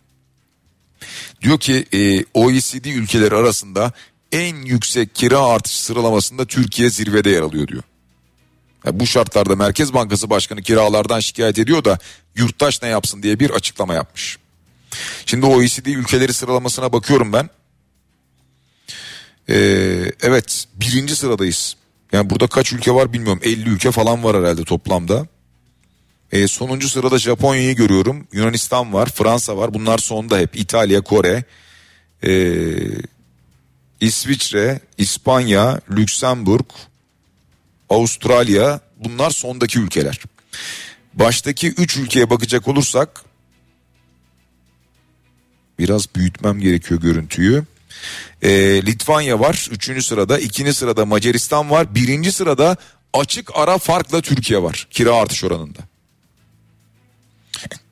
Diyor 1.42 1.60
ki 1.60 1.86
e, 1.94 2.24
OECD 2.34 2.86
ülkeleri 2.86 3.36
arasında 3.36 3.92
en 4.32 4.56
yüksek 4.56 5.16
kira 5.16 5.40
artış 5.40 5.74
sıralamasında 5.74 6.46
Türkiye 6.46 6.90
zirvede 6.90 7.30
yer 7.30 7.42
alıyor 7.42 7.68
diyor. 7.68 7.84
Bu 8.94 9.08
şartlarda 9.08 9.56
Merkez 9.56 9.94
Bankası 9.94 10.30
Başkanı 10.30 10.62
kiralardan 10.62 11.20
şikayet 11.20 11.60
ediyor 11.60 11.86
da 11.86 12.00
yurttaş 12.36 12.82
ne 12.82 12.88
yapsın 12.88 13.24
diye 13.24 13.40
bir 13.40 13.50
açıklama 13.50 13.94
yapmış. 13.94 14.38
Şimdi 15.26 15.46
OECD 15.46 15.86
ülkeleri 15.86 16.34
sıralamasına 16.34 16.94
bakıyorum 16.94 17.34
ben. 17.34 17.50
Ee, 19.50 19.56
evet 20.22 20.66
birinci 20.76 21.16
sıradayız. 21.16 21.76
Yani 22.12 22.30
burada 22.30 22.48
kaç 22.48 22.74
ülke 22.74 22.92
var 22.92 23.14
bilmiyorum 23.14 23.42
50 23.44 23.70
ülke 23.70 23.92
falan 23.92 24.24
var 24.24 24.38
herhalde 24.38 24.64
toplamda. 24.64 25.28
Ee, 26.32 26.48
sonuncu 26.48 26.90
sırada 26.90 27.18
Japonya'yı 27.18 27.76
görüyorum. 27.76 28.28
Yunanistan 28.32 28.94
var, 28.94 29.10
Fransa 29.10 29.58
var. 29.58 29.74
Bunlar 29.74 29.98
sonda 29.98 30.38
hep. 30.38 30.56
İtalya, 30.56 31.02
Kore, 31.02 31.44
ee, 32.24 32.64
İsviçre, 34.02 34.80
İspanya, 34.98 35.82
Lüksemburg, 35.92 36.66
Avustralya 37.90 38.80
bunlar 38.98 39.30
sondaki 39.30 39.80
ülkeler. 39.80 40.22
Baştaki 41.14 41.68
3 41.68 41.98
ülkeye 41.98 42.30
bakacak 42.30 42.68
olursak 42.68 43.24
biraz 45.80 46.16
büyütmem 46.16 46.60
gerekiyor 46.60 47.02
görüntüyü. 47.02 47.64
E, 48.42 48.50
Litvanya 48.86 49.40
var 49.40 49.68
3. 49.72 50.06
sırada, 50.06 50.40
2. 50.40 50.74
sırada 50.74 51.06
Macaristan 51.06 51.70
var, 51.70 51.96
1. 51.96 52.32
sırada 52.32 52.78
açık 53.14 53.50
ara 53.54 53.78
farkla 53.78 54.22
Türkiye 54.22 54.64
var 54.64 54.88
kira 54.92 55.16
artış 55.16 55.44
oranında. 55.44 55.80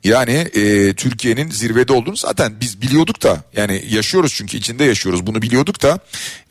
Yani 0.04 0.32
e, 0.32 0.94
Türkiye'nin 0.94 1.50
zirvede 1.50 1.92
olduğunu 1.92 2.16
zaten 2.16 2.60
biz 2.60 2.82
biliyorduk 2.82 3.22
da 3.22 3.44
yani 3.56 3.84
yaşıyoruz 3.88 4.34
çünkü 4.34 4.56
içinde 4.56 4.84
yaşıyoruz 4.84 5.26
bunu 5.26 5.42
biliyorduk 5.42 5.82
da 5.82 5.98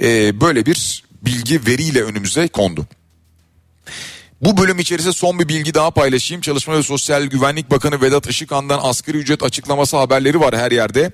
e, 0.02 0.42
böyle 0.42 0.66
bir 0.66 1.04
bilgi 1.22 1.66
veriyle 1.68 2.04
önümüze 2.04 2.48
kondu. 2.48 2.88
Bu 4.42 4.58
bölüm 4.58 4.80
içerisinde 4.80 5.14
son 5.14 5.40
bir 5.40 5.48
bilgi 5.48 5.74
daha 5.74 5.92
paylaşayım. 5.92 6.42
Çalışma 6.42 6.78
ve 6.78 6.84
Sosyal 6.84 7.24
Güvenlik 7.24 7.72
Bakanı 7.72 8.02
Vedat 8.02 8.28
Işıkhan'dan 8.28 8.80
asgari 8.84 9.18
ücret 9.18 9.44
açıklaması 9.44 9.98
haberleri 9.98 10.40
var 10.40 10.58
her 10.58 10.72
yerde. 10.72 11.12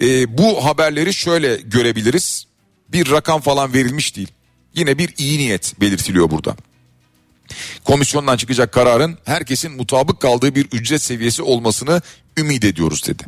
E, 0.00 0.38
bu 0.38 0.64
haberleri 0.64 1.14
şöyle 1.14 1.56
görebiliriz. 1.56 2.46
Bir 2.88 3.10
rakam 3.10 3.40
falan 3.40 3.74
verilmiş 3.74 4.16
değil. 4.16 4.28
Yine 4.74 4.98
bir 4.98 5.14
iyi 5.18 5.38
niyet 5.38 5.80
belirtiliyor 5.80 6.30
burada. 6.30 6.56
Komisyondan 7.84 8.36
çıkacak 8.36 8.72
kararın 8.72 9.18
herkesin 9.24 9.72
mutabık 9.72 10.20
kaldığı 10.20 10.54
bir 10.54 10.68
ücret 10.72 11.02
seviyesi 11.02 11.42
olmasını 11.42 12.02
ümit 12.36 12.64
ediyoruz 12.64 13.06
dedi. 13.06 13.22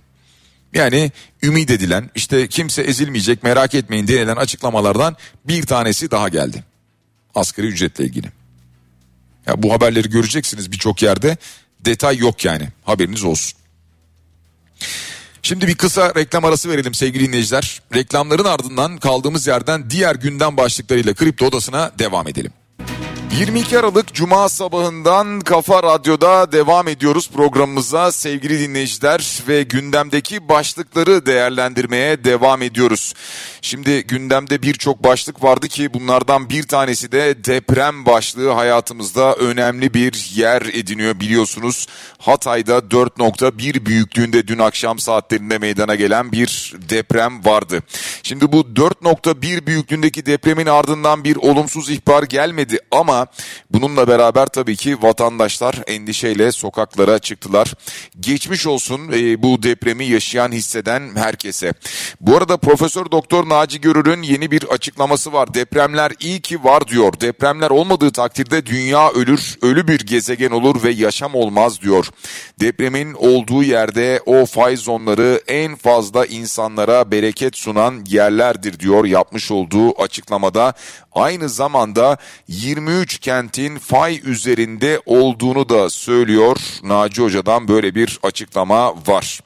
Yani 0.74 1.12
ümit 1.42 1.70
edilen 1.70 2.10
işte 2.14 2.48
kimse 2.48 2.82
ezilmeyecek 2.82 3.42
merak 3.42 3.74
etmeyin 3.74 4.08
denilen 4.08 4.36
açıklamalardan 4.36 5.16
bir 5.44 5.66
tanesi 5.66 6.10
daha 6.10 6.28
geldi. 6.28 6.64
Asgari 7.34 7.66
ücretle 7.66 8.04
ilgili. 8.04 8.39
Ya 9.50 9.62
bu 9.62 9.72
haberleri 9.72 10.10
göreceksiniz 10.10 10.72
birçok 10.72 11.02
yerde. 11.02 11.36
Detay 11.80 12.16
yok 12.16 12.44
yani 12.44 12.68
haberiniz 12.84 13.24
olsun. 13.24 13.58
Şimdi 15.42 15.66
bir 15.66 15.74
kısa 15.74 16.14
reklam 16.14 16.44
arası 16.44 16.68
verelim 16.68 16.94
sevgili 16.94 17.28
dinleyiciler. 17.28 17.82
Reklamların 17.94 18.44
ardından 18.44 18.98
kaldığımız 18.98 19.46
yerden 19.46 19.90
diğer 19.90 20.14
gündem 20.14 20.56
başlıklarıyla 20.56 21.14
Kripto 21.14 21.46
Odası'na 21.46 21.92
devam 21.98 22.28
edelim. 22.28 22.52
22 23.38 23.78
Aralık 23.78 24.14
Cuma 24.14 24.48
sabahından 24.48 25.40
Kafa 25.40 25.82
Radyo'da 25.82 26.52
devam 26.52 26.88
ediyoruz 26.88 27.30
programımıza 27.30 28.12
sevgili 28.12 28.60
dinleyiciler 28.60 29.42
ve 29.48 29.62
gündemdeki 29.62 30.48
başlıkları 30.48 31.26
değerlendirmeye 31.26 32.24
devam 32.24 32.62
ediyoruz. 32.62 33.14
Şimdi 33.62 34.06
gündemde 34.06 34.62
birçok 34.62 35.04
başlık 35.04 35.42
vardı 35.42 35.68
ki 35.68 35.94
bunlardan 35.94 36.50
bir 36.50 36.62
tanesi 36.62 37.12
de 37.12 37.44
deprem 37.44 38.06
başlığı 38.06 38.50
hayatımızda 38.50 39.34
önemli 39.34 39.94
bir 39.94 40.30
yer 40.34 40.62
ediniyor 40.62 41.20
biliyorsunuz. 41.20 41.86
Hatay'da 42.18 42.78
4.1 42.78 43.86
büyüklüğünde 43.86 44.48
dün 44.48 44.58
akşam 44.58 44.98
saatlerinde 44.98 45.58
meydana 45.58 45.94
gelen 45.94 46.32
bir 46.32 46.74
deprem 46.88 47.44
vardı. 47.44 47.82
Şimdi 48.22 48.52
bu 48.52 48.60
4.1 48.60 49.66
büyüklüğündeki 49.66 50.26
depremin 50.26 50.66
ardından 50.66 51.24
bir 51.24 51.36
olumsuz 51.36 51.90
ihbar 51.90 52.22
gelmedi 52.22 52.78
ama 52.90 53.19
bununla 53.70 54.08
beraber 54.08 54.46
tabii 54.46 54.76
ki 54.76 55.02
vatandaşlar 55.02 55.74
endişeyle 55.86 56.52
sokaklara 56.52 57.18
çıktılar. 57.18 57.74
Geçmiş 58.20 58.66
olsun 58.66 59.12
e, 59.12 59.42
bu 59.42 59.62
depremi 59.62 60.04
yaşayan 60.04 60.52
hisseden 60.52 61.16
herkese. 61.16 61.72
Bu 62.20 62.36
arada 62.36 62.56
Profesör 62.56 63.10
Doktor 63.10 63.48
Naci 63.48 63.80
Görür'ün 63.80 64.22
yeni 64.22 64.50
bir 64.50 64.64
açıklaması 64.64 65.32
var. 65.32 65.54
Depremler 65.54 66.12
iyi 66.20 66.40
ki 66.40 66.64
var 66.64 66.88
diyor. 66.88 67.20
Depremler 67.20 67.70
olmadığı 67.70 68.10
takdirde 68.10 68.66
dünya 68.66 69.10
ölür, 69.10 69.58
ölü 69.62 69.88
bir 69.88 70.00
gezegen 70.00 70.50
olur 70.50 70.82
ve 70.82 70.90
yaşam 70.90 71.34
olmaz 71.34 71.80
diyor. 71.80 72.06
Depremin 72.60 73.14
olduğu 73.14 73.62
yerde 73.62 74.20
o 74.26 74.46
fay 74.46 74.76
zonları 74.76 75.42
en 75.48 75.76
fazla 75.76 76.26
insanlara 76.26 77.10
bereket 77.10 77.56
sunan 77.56 78.04
yerlerdir 78.08 78.80
diyor 78.80 79.04
yapmış 79.04 79.50
olduğu 79.50 80.02
açıklamada. 80.02 80.74
Aynı 81.12 81.48
zamanda 81.48 82.16
23 82.48 83.09
kentin 83.18 83.78
fay 83.78 84.20
üzerinde 84.24 85.00
olduğunu 85.06 85.68
da 85.68 85.90
söylüyor. 85.90 86.56
Naci 86.82 87.22
Hoca'dan 87.22 87.68
böyle 87.68 87.94
bir 87.94 88.18
açıklama 88.22 88.94
var. 89.06 89.40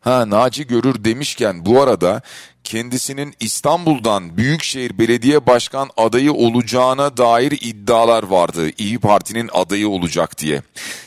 Ha 0.00 0.30
Naci 0.30 0.66
Görür 0.66 1.04
demişken 1.04 1.66
bu 1.66 1.82
arada 1.82 2.22
kendisinin 2.64 3.34
İstanbul'dan 3.40 4.36
Büyükşehir 4.36 4.98
Belediye 4.98 5.46
Başkan 5.46 5.90
adayı 5.96 6.32
olacağına 6.32 7.16
dair 7.16 7.58
iddialar 7.60 8.22
vardı. 8.22 8.70
İyi 8.78 8.98
Parti'nin 8.98 9.50
adayı 9.52 9.88
olacak 9.88 10.38
diye. 10.38 10.62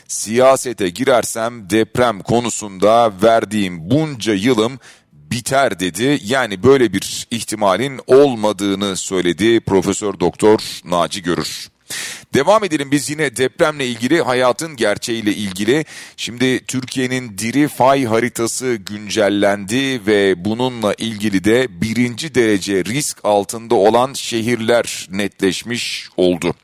Siyasete 0.08 0.89
girersem 0.89 1.69
deprem 1.69 2.21
konusunda 2.21 3.12
verdiğim 3.23 3.89
bunca 3.89 4.34
yılım 4.34 4.79
biter 5.31 5.79
dedi. 5.79 6.19
Yani 6.23 6.63
böyle 6.63 6.93
bir 6.93 7.27
ihtimalin 7.31 7.99
olmadığını 8.07 8.97
söyledi 8.97 9.59
Profesör 9.59 10.19
Doktor 10.19 10.59
Naci 10.85 11.21
Görür. 11.21 11.69
Devam 12.33 12.63
edelim 12.63 12.91
biz 12.91 13.09
yine 13.09 13.35
depremle 13.35 13.88
ilgili 13.88 14.21
hayatın 14.21 14.75
gerçeğiyle 14.75 15.33
ilgili. 15.33 15.85
Şimdi 16.17 16.65
Türkiye'nin 16.65 17.38
diri 17.38 17.67
fay 17.67 18.05
haritası 18.05 18.75
güncellendi 18.75 20.05
ve 20.07 20.45
bununla 20.45 20.93
ilgili 20.97 21.43
de 21.43 21.81
birinci 21.81 22.35
derece 22.35 22.85
risk 22.85 23.17
altında 23.23 23.75
olan 23.75 24.13
şehirler 24.13 25.07
netleşmiş 25.11 26.09
oldu. 26.17 26.55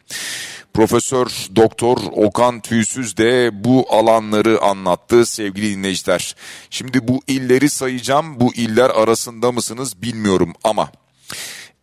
Profesör 0.74 1.28
Doktor 1.56 1.98
Okan 2.12 2.60
Tüysüz 2.60 3.18
de 3.18 3.64
bu 3.64 3.86
alanları 3.90 4.62
anlattı 4.62 5.26
sevgili 5.26 5.76
dinleyiciler. 5.76 6.36
Şimdi 6.70 7.08
bu 7.08 7.22
illeri 7.28 7.70
sayacağım. 7.70 8.40
Bu 8.40 8.54
iller 8.54 8.90
arasında 8.90 9.52
mısınız 9.52 10.02
bilmiyorum 10.02 10.54
ama 10.64 10.92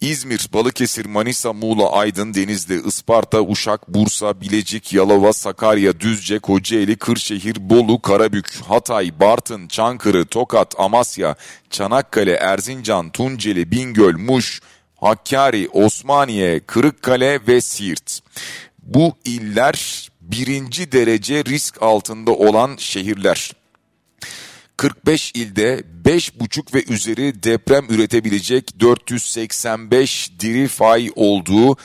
İzmir, 0.01 0.48
Balıkesir, 0.53 1.07
Manisa, 1.07 1.53
Muğla, 1.53 1.92
Aydın, 1.92 2.35
Denizli, 2.35 2.87
Isparta, 2.87 3.42
Uşak, 3.42 3.88
Bursa, 3.88 4.40
Bilecik, 4.40 4.92
Yalova, 4.92 5.33
Sakarya, 5.33 6.01
Düzce, 6.01 6.38
Kocaeli, 6.38 6.96
Kırşehir, 6.96 7.70
Bolu, 7.70 8.03
Karabük, 8.03 8.61
Hatay, 8.68 9.20
Bartın, 9.20 9.68
Çankırı, 9.68 10.27
Tokat, 10.27 10.74
Amasya, 10.81 11.37
Çanakkale, 11.70 12.33
Erzincan, 12.33 13.11
Tunceli, 13.11 13.70
Bingöl, 13.70 14.16
Muş, 14.18 14.61
Hakkari, 14.96 15.68
Osmaniye, 15.68 16.61
Kırıkkale 16.61 17.40
ve 17.48 17.61
Siirt. 17.61 18.20
Bu 18.88 19.12
iller 19.24 20.09
birinci 20.20 20.92
derece 20.92 21.44
risk 21.44 21.83
altında 21.83 22.33
olan 22.33 22.77
şehirler. 22.77 23.53
45 24.77 25.33
ilde 25.35 25.83
5,5 26.05 26.74
ve 26.74 26.85
üzeri 26.94 27.42
deprem 27.42 27.87
üretebilecek 27.88 28.81
485 28.81 30.31
diri 30.40 30.68
fay 30.68 31.11
olduğu 31.16 31.77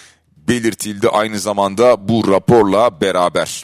belirtildi 0.47 1.09
aynı 1.09 1.39
zamanda 1.39 2.07
bu 2.07 2.31
raporla 2.31 3.01
beraber. 3.01 3.63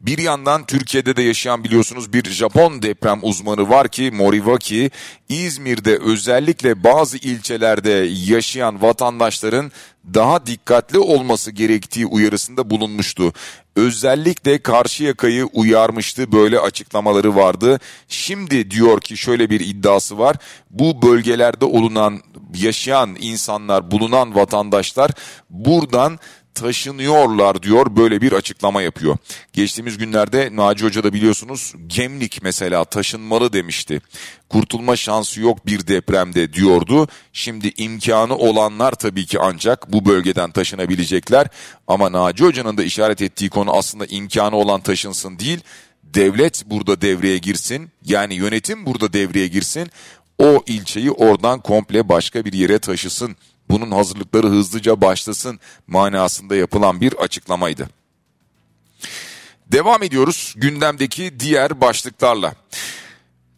Bir 0.00 0.18
yandan 0.18 0.66
Türkiye'de 0.66 1.16
de 1.16 1.22
yaşayan 1.22 1.64
biliyorsunuz 1.64 2.12
bir 2.12 2.30
Japon 2.30 2.82
deprem 2.82 3.18
uzmanı 3.22 3.70
var 3.70 3.88
ki 3.88 4.10
Moriwaki 4.10 4.90
İzmir'de 5.28 5.98
özellikle 5.98 6.84
bazı 6.84 7.16
ilçelerde 7.16 8.08
yaşayan 8.10 8.82
vatandaşların 8.82 9.72
daha 10.14 10.46
dikkatli 10.46 10.98
olması 10.98 11.50
gerektiği 11.50 12.06
uyarısında 12.06 12.70
bulunmuştu. 12.70 13.32
Özellikle 13.76 14.62
karşı 14.62 15.04
yakayı 15.04 15.44
uyarmıştı 15.44 16.32
böyle 16.32 16.58
açıklamaları 16.58 17.36
vardı. 17.36 17.80
Şimdi 18.08 18.70
diyor 18.70 19.00
ki 19.00 19.16
şöyle 19.16 19.50
bir 19.50 19.60
iddiası 19.60 20.18
var. 20.18 20.36
Bu 20.70 21.02
bölgelerde 21.02 21.64
olunan 21.64 22.20
yaşayan 22.54 23.16
insanlar 23.20 23.90
bulunan 23.90 24.34
vatandaşlar 24.34 25.10
buradan 25.50 26.18
taşınıyorlar 26.54 27.62
diyor 27.62 27.96
böyle 27.96 28.20
bir 28.20 28.32
açıklama 28.32 28.82
yapıyor. 28.82 29.16
Geçtiğimiz 29.52 29.98
günlerde 29.98 30.48
Naci 30.52 30.84
Hoca 30.84 31.04
da 31.04 31.12
biliyorsunuz 31.12 31.74
Gemlik 31.86 32.42
mesela 32.42 32.84
taşınmalı 32.84 33.52
demişti. 33.52 34.00
Kurtulma 34.48 34.96
şansı 34.96 35.40
yok 35.40 35.66
bir 35.66 35.86
depremde 35.86 36.52
diyordu. 36.52 37.08
Şimdi 37.32 37.72
imkanı 37.76 38.36
olanlar 38.36 38.92
tabii 38.92 39.26
ki 39.26 39.38
ancak 39.40 39.92
bu 39.92 40.04
bölgeden 40.04 40.50
taşınabilecekler. 40.50 41.46
Ama 41.86 42.12
Naci 42.12 42.44
Hoca'nın 42.44 42.76
da 42.76 42.82
işaret 42.82 43.22
ettiği 43.22 43.50
konu 43.50 43.72
aslında 43.72 44.06
imkanı 44.06 44.56
olan 44.56 44.80
taşınsın 44.80 45.38
değil. 45.38 45.60
Devlet 46.04 46.62
burada 46.66 47.00
devreye 47.00 47.38
girsin 47.38 47.90
yani 48.04 48.34
yönetim 48.34 48.86
burada 48.86 49.12
devreye 49.12 49.46
girsin 49.46 49.90
o 50.40 50.62
ilçeyi 50.66 51.10
oradan 51.10 51.60
komple 51.60 52.08
başka 52.08 52.44
bir 52.44 52.52
yere 52.52 52.78
taşısın 52.78 53.36
bunun 53.70 53.90
hazırlıkları 53.90 54.46
hızlıca 54.46 55.00
başlasın 55.00 55.60
manasında 55.86 56.56
yapılan 56.56 57.00
bir 57.00 57.12
açıklamaydı. 57.12 57.90
Devam 59.66 60.02
ediyoruz 60.02 60.54
gündemdeki 60.56 61.40
diğer 61.40 61.80
başlıklarla. 61.80 62.54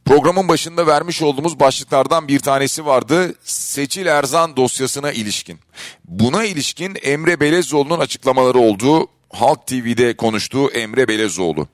Programın 0.04 0.48
başında 0.48 0.86
vermiş 0.86 1.22
olduğumuz 1.22 1.60
başlıklardan 1.60 2.28
bir 2.28 2.38
tanesi 2.38 2.86
vardı. 2.86 3.34
Seçil 3.44 4.06
Erzan 4.06 4.56
dosyasına 4.56 5.12
ilişkin. 5.12 5.60
Buna 6.04 6.44
ilişkin 6.44 6.96
Emre 7.02 7.40
Belezoğlu'nun 7.40 8.00
açıklamaları 8.00 8.58
olduğu 8.58 9.06
Halk 9.32 9.66
TV'de 9.66 10.16
konuştuğu 10.16 10.70
Emre 10.70 11.08
Belezoğlu. 11.08 11.68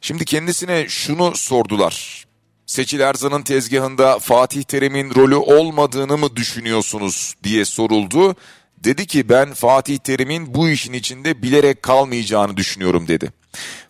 Şimdi 0.00 0.24
kendisine 0.24 0.88
şunu 0.88 1.36
sordular. 1.36 2.25
Seçil 2.66 3.00
Erzan'ın 3.00 3.42
tezgahında 3.42 4.18
Fatih 4.18 4.62
Terim'in 4.62 5.14
rolü 5.14 5.36
olmadığını 5.36 6.18
mı 6.18 6.36
düşünüyorsunuz 6.36 7.34
diye 7.42 7.64
soruldu. 7.64 8.36
Dedi 8.84 9.06
ki 9.06 9.28
ben 9.28 9.54
Fatih 9.54 9.98
Terim'in 9.98 10.54
bu 10.54 10.68
işin 10.68 10.92
içinde 10.92 11.42
bilerek 11.42 11.82
kalmayacağını 11.82 12.56
düşünüyorum 12.56 13.08
dedi. 13.08 13.32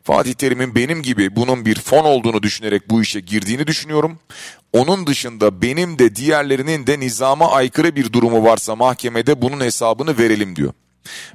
Fatih 0.02 0.34
Terim'in 0.34 0.74
benim 0.74 1.02
gibi 1.02 1.36
bunun 1.36 1.64
bir 1.64 1.74
fon 1.80 2.04
olduğunu 2.04 2.42
düşünerek 2.42 2.90
bu 2.90 3.02
işe 3.02 3.20
girdiğini 3.20 3.66
düşünüyorum. 3.66 4.18
Onun 4.72 5.06
dışında 5.06 5.62
benim 5.62 5.98
de 5.98 6.16
diğerlerinin 6.16 6.86
de 6.86 7.00
nizama 7.00 7.52
aykırı 7.52 7.96
bir 7.96 8.12
durumu 8.12 8.44
varsa 8.44 8.76
mahkemede 8.76 9.42
bunun 9.42 9.60
hesabını 9.60 10.18
verelim 10.18 10.56
diyor. 10.56 10.72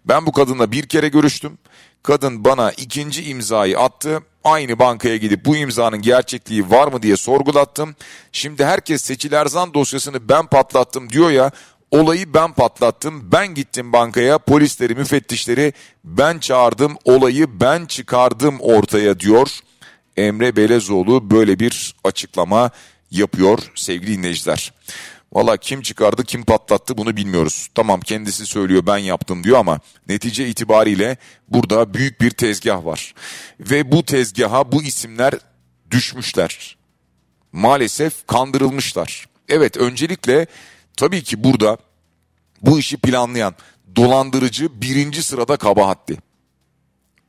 Ben 0.06 0.26
bu 0.26 0.32
kadınla 0.32 0.72
bir 0.72 0.88
kere 0.88 1.08
görüştüm. 1.08 1.58
Kadın 2.04 2.46
bana 2.46 2.72
ikinci 2.72 3.24
imzayı 3.24 3.80
attı. 3.80 4.20
Aynı 4.44 4.80
bankaya 4.80 5.18
gidip 5.18 5.46
bu 5.46 5.56
imzanın 5.56 6.02
gerçekliği 6.02 6.70
var 6.70 6.88
mı 6.88 7.02
diye 7.02 7.18
sorgulattım. 7.18 7.96
Şimdi 8.32 8.66
herkes 8.66 9.02
Seçil 9.02 9.32
Erzan 9.34 9.74
dosyasını 9.74 10.30
ben 10.30 10.48
patlattım 10.48 11.10
diyor 11.10 11.32
ya 11.32 11.52
Olayı 11.92 12.34
ben 12.34 12.54
patlattım. 12.54 13.32
Ben 13.32 13.54
gittim 13.54 13.94
bankaya. 13.94 14.38
Polisleri, 14.38 14.96
müfettişleri 14.96 15.74
ben 16.04 16.40
çağırdım. 16.40 16.98
Olayı 17.06 17.60
ben 17.60 17.86
çıkardım 17.86 18.60
ortaya 18.60 19.20
diyor. 19.20 19.50
Emre 20.18 20.56
Belezoğlu 20.56 21.32
böyle 21.32 21.60
bir 21.60 21.96
açıklama 22.04 22.72
yapıyor 23.12 23.60
sevgili 23.76 24.18
dinleyiciler. 24.18 24.74
Valla 25.34 25.58
kim 25.58 25.82
çıkardı 25.82 26.24
kim 26.24 26.46
patlattı 26.46 26.98
bunu 26.98 27.18
bilmiyoruz. 27.18 27.68
Tamam 27.76 28.00
kendisi 28.02 28.46
söylüyor 28.46 28.86
ben 28.86 28.98
yaptım 28.98 29.44
diyor 29.44 29.58
ama 29.58 29.80
netice 30.08 30.48
itibariyle 30.48 31.18
burada 31.48 31.94
büyük 31.94 32.22
bir 32.22 32.32
tezgah 32.32 32.86
var. 32.86 33.14
Ve 33.60 33.92
bu 33.92 34.06
tezgaha 34.06 34.72
bu 34.72 34.84
isimler 34.84 35.34
düşmüşler. 35.92 36.78
Maalesef 37.52 38.28
kandırılmışlar. 38.28 39.26
Evet 39.50 39.78
öncelikle 39.78 40.48
tabii 40.98 41.24
ki 41.24 41.44
burada 41.44 41.78
bu 42.62 42.80
işi 42.80 42.98
planlayan 42.98 43.56
dolandırıcı 43.96 44.82
birinci 44.82 45.24
sırada 45.24 45.58
kabahatli. 45.58 46.18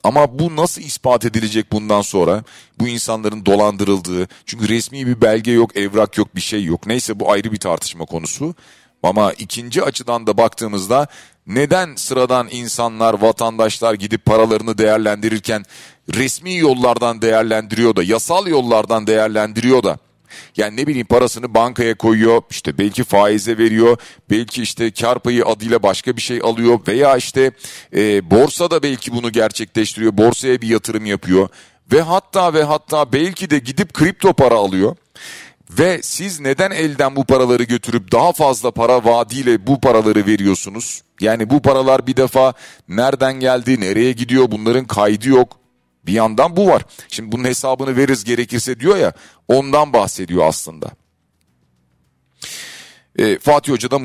Ama 0.04 0.38
bu 0.38 0.56
nasıl 0.56 0.82
ispat 0.82 1.24
edilecek 1.24 1.72
bundan 1.72 2.02
sonra? 2.02 2.44
Bu 2.78 2.88
insanların 2.88 3.46
dolandırıldığı, 3.46 4.28
çünkü 4.46 4.68
resmi 4.68 5.06
bir 5.06 5.20
belge 5.20 5.52
yok, 5.52 5.76
evrak 5.76 6.18
yok, 6.18 6.36
bir 6.36 6.40
şey 6.40 6.64
yok. 6.64 6.86
Neyse 6.86 7.20
bu 7.20 7.32
ayrı 7.32 7.52
bir 7.52 7.60
tartışma 7.60 8.04
konusu. 8.04 8.54
Ama 9.02 9.32
ikinci 9.32 9.82
açıdan 9.82 10.26
da 10.26 10.36
baktığımızda 10.36 11.06
neden 11.46 11.96
sıradan 11.96 12.48
insanlar, 12.50 13.14
vatandaşlar 13.22 13.94
gidip 13.94 14.24
paralarını 14.24 14.78
değerlendirirken 14.78 15.64
resmi 16.14 16.56
yollardan 16.56 17.22
değerlendiriyor 17.22 17.96
da, 17.96 18.02
yasal 18.02 18.46
yollardan 18.46 19.06
değerlendiriyor 19.06 19.82
da 19.82 19.98
yani 20.56 20.76
ne 20.76 20.86
bileyim 20.86 21.06
parasını 21.06 21.54
bankaya 21.54 21.94
koyuyor, 21.94 22.42
işte 22.50 22.78
belki 22.78 23.04
faize 23.04 23.58
veriyor, 23.58 23.96
belki 24.30 24.62
işte 24.62 24.90
kar 24.90 25.18
payı 25.18 25.46
adıyla 25.46 25.82
başka 25.82 26.16
bir 26.16 26.22
şey 26.22 26.40
alıyor 26.42 26.80
veya 26.88 27.16
işte 27.16 27.50
e, 27.96 28.30
borsada 28.30 28.82
belki 28.82 29.12
bunu 29.12 29.32
gerçekleştiriyor, 29.32 30.16
borsaya 30.16 30.60
bir 30.60 30.68
yatırım 30.68 31.06
yapıyor 31.06 31.48
ve 31.92 32.02
hatta 32.02 32.54
ve 32.54 32.62
hatta 32.62 33.12
belki 33.12 33.50
de 33.50 33.58
gidip 33.58 33.94
kripto 33.94 34.32
para 34.32 34.54
alıyor. 34.54 34.96
Ve 35.78 36.02
siz 36.02 36.40
neden 36.40 36.70
elden 36.70 37.16
bu 37.16 37.24
paraları 37.24 37.62
götürüp 37.62 38.12
daha 38.12 38.32
fazla 38.32 38.70
para 38.70 39.04
vaadiyle 39.04 39.66
bu 39.66 39.80
paraları 39.80 40.26
veriyorsunuz? 40.26 41.02
Yani 41.20 41.50
bu 41.50 41.62
paralar 41.62 42.06
bir 42.06 42.16
defa 42.16 42.52
nereden 42.88 43.40
geldi, 43.40 43.80
nereye 43.80 44.12
gidiyor 44.12 44.50
bunların 44.50 44.84
kaydı 44.84 45.28
yok. 45.28 45.62
Bir 46.06 46.12
yandan 46.12 46.56
bu 46.56 46.66
var. 46.66 46.82
Şimdi 47.08 47.32
bunun 47.32 47.44
hesabını 47.44 47.96
veririz 47.96 48.24
gerekirse 48.24 48.80
diyor 48.80 48.96
ya 48.96 49.12
ondan 49.48 49.92
bahsediyor 49.92 50.46
aslında. 50.46 50.90
E, 53.18 53.38
Fatih 53.38 53.72
Hoca 53.72 53.90
da 53.90 54.00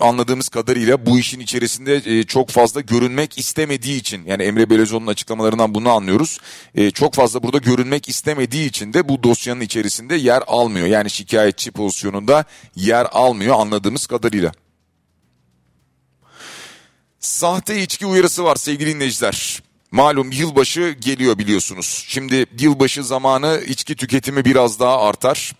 anladığımız 0.00 0.48
kadarıyla 0.48 1.06
bu 1.06 1.18
işin 1.18 1.40
içerisinde 1.40 1.96
e, 1.96 2.22
çok 2.22 2.50
fazla 2.50 2.80
görünmek 2.80 3.38
istemediği 3.38 3.96
için 3.96 4.24
yani 4.26 4.42
Emre 4.42 4.70
Belözoğlu'nun 4.70 5.10
açıklamalarından 5.10 5.74
bunu 5.74 5.90
anlıyoruz. 5.90 6.38
E, 6.74 6.90
çok 6.90 7.14
fazla 7.14 7.42
burada 7.42 7.58
görünmek 7.58 8.08
istemediği 8.08 8.68
için 8.68 8.92
de 8.92 9.08
bu 9.08 9.22
dosyanın 9.22 9.60
içerisinde 9.60 10.14
yer 10.14 10.42
almıyor. 10.46 10.86
Yani 10.86 11.10
şikayetçi 11.10 11.70
pozisyonunda 11.70 12.44
yer 12.76 13.06
almıyor 13.12 13.60
anladığımız 13.60 14.06
kadarıyla. 14.06 14.52
Sahte 17.20 17.82
içki 17.82 18.06
uyarısı 18.06 18.44
var 18.44 18.56
sevgili 18.56 18.94
dinleyiciler. 18.94 19.62
Malum 19.90 20.32
yılbaşı 20.32 20.96
geliyor 21.00 21.38
biliyorsunuz. 21.38 22.04
Şimdi 22.08 22.46
yılbaşı 22.60 23.04
zamanı 23.04 23.60
içki 23.66 23.96
tüketimi 23.96 24.44
biraz 24.44 24.80
daha 24.80 25.02
artar. 25.02 25.52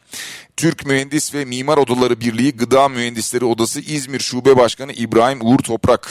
Türk 0.56 0.86
Mühendis 0.86 1.34
ve 1.34 1.44
Mimar 1.44 1.78
Odaları 1.78 2.20
Birliği 2.20 2.52
Gıda 2.52 2.88
Mühendisleri 2.88 3.44
Odası 3.44 3.80
İzmir 3.80 4.20
Şube 4.20 4.56
Başkanı 4.56 4.92
İbrahim 4.92 5.38
Uğur 5.42 5.58
Toprak 5.58 6.10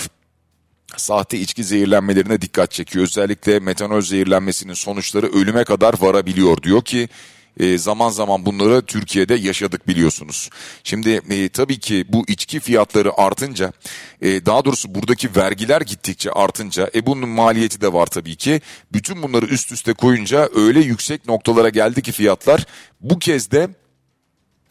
sahte 0.97 1.37
içki 1.39 1.63
zehirlenmelerine 1.63 2.41
dikkat 2.41 2.71
çekiyor. 2.71 3.05
Özellikle 3.05 3.59
metanol 3.59 4.01
zehirlenmesinin 4.01 4.73
sonuçları 4.73 5.27
ölüme 5.27 5.63
kadar 5.63 6.01
varabiliyor 6.01 6.63
diyor 6.63 6.81
ki 6.81 7.09
e, 7.59 7.77
zaman 7.77 8.09
zaman 8.09 8.45
bunları 8.45 8.81
Türkiye'de 8.81 9.35
yaşadık 9.35 9.87
biliyorsunuz. 9.87 10.49
Şimdi 10.83 11.21
e, 11.29 11.49
tabii 11.49 11.79
ki 11.79 12.05
bu 12.09 12.25
içki 12.27 12.59
fiyatları 12.59 13.17
artınca 13.17 13.73
e, 14.21 14.45
daha 14.45 14.65
doğrusu 14.65 14.95
buradaki 14.95 15.35
vergiler 15.35 15.81
gittikçe 15.81 16.31
artınca 16.31 16.89
e 16.95 17.05
bunun 17.05 17.29
maliyeti 17.29 17.81
de 17.81 17.93
var 17.93 18.05
tabii 18.05 18.35
ki. 18.35 18.61
Bütün 18.93 19.23
bunları 19.23 19.45
üst 19.45 19.71
üste 19.71 19.93
koyunca 19.93 20.49
öyle 20.55 20.79
yüksek 20.79 21.27
noktalara 21.27 21.69
geldi 21.69 22.01
ki 22.01 22.11
fiyatlar 22.11 22.65
bu 23.01 23.19
kez 23.19 23.51
de 23.51 23.69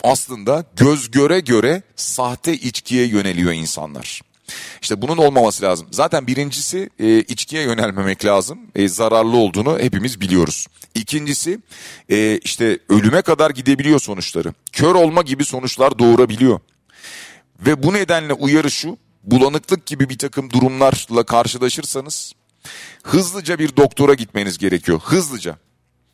aslında 0.04 0.64
göz 0.76 1.10
göre 1.10 1.40
göre 1.40 1.82
sahte 1.96 2.54
içkiye 2.54 3.06
yöneliyor 3.06 3.52
insanlar. 3.52 4.22
İşte 4.82 5.02
bunun 5.02 5.16
olmaması 5.16 5.62
lazım. 5.62 5.88
Zaten 5.90 6.26
birincisi 6.26 6.90
e, 6.98 7.18
içkiye 7.18 7.62
yönelmemek 7.62 8.24
lazım. 8.24 8.58
E, 8.74 8.88
zararlı 8.88 9.36
olduğunu 9.36 9.78
hepimiz 9.78 10.20
biliyoruz. 10.20 10.66
İkincisi 10.94 11.58
e, 12.08 12.38
işte 12.38 12.78
ölüme 12.88 13.22
kadar 13.22 13.50
gidebiliyor 13.50 14.00
sonuçları. 14.00 14.54
Kör 14.72 14.94
olma 14.94 15.22
gibi 15.22 15.44
sonuçlar 15.44 15.98
doğurabiliyor. 15.98 16.60
Ve 17.66 17.82
bu 17.82 17.92
nedenle 17.92 18.32
uyarı 18.32 18.70
şu 18.70 18.98
bulanıklık 19.24 19.86
gibi 19.86 20.08
bir 20.08 20.18
takım 20.18 20.50
durumlarla 20.50 21.22
karşılaşırsanız 21.22 22.32
hızlıca 23.02 23.58
bir 23.58 23.76
doktora 23.76 24.14
gitmeniz 24.14 24.58
gerekiyor. 24.58 25.00
Hızlıca. 25.04 25.56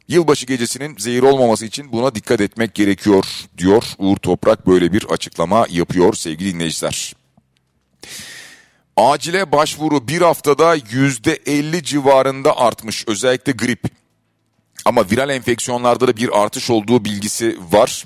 Yılbaşı 0.08 0.46
gecesinin 0.46 0.96
zehir 0.98 1.22
olmaması 1.22 1.66
için 1.66 1.92
buna 1.92 2.14
dikkat 2.14 2.40
etmek 2.40 2.74
gerekiyor 2.74 3.24
diyor 3.58 3.84
Uğur 3.98 4.16
Toprak 4.16 4.66
böyle 4.66 4.92
bir 4.92 5.04
açıklama 5.04 5.66
yapıyor 5.70 6.14
sevgili 6.14 6.54
dinleyiciler. 6.54 7.14
Acile 8.96 9.52
başvuru 9.52 10.08
bir 10.08 10.20
haftada 10.20 10.74
yüzde 10.90 11.38
50 11.46 11.82
civarında 11.82 12.56
artmış 12.56 13.04
özellikle 13.08 13.52
grip. 13.52 13.84
Ama 14.84 15.10
viral 15.10 15.30
enfeksiyonlarda 15.30 16.08
da 16.08 16.16
bir 16.16 16.42
artış 16.42 16.70
olduğu 16.70 17.04
bilgisi 17.04 17.58
var. 17.70 18.04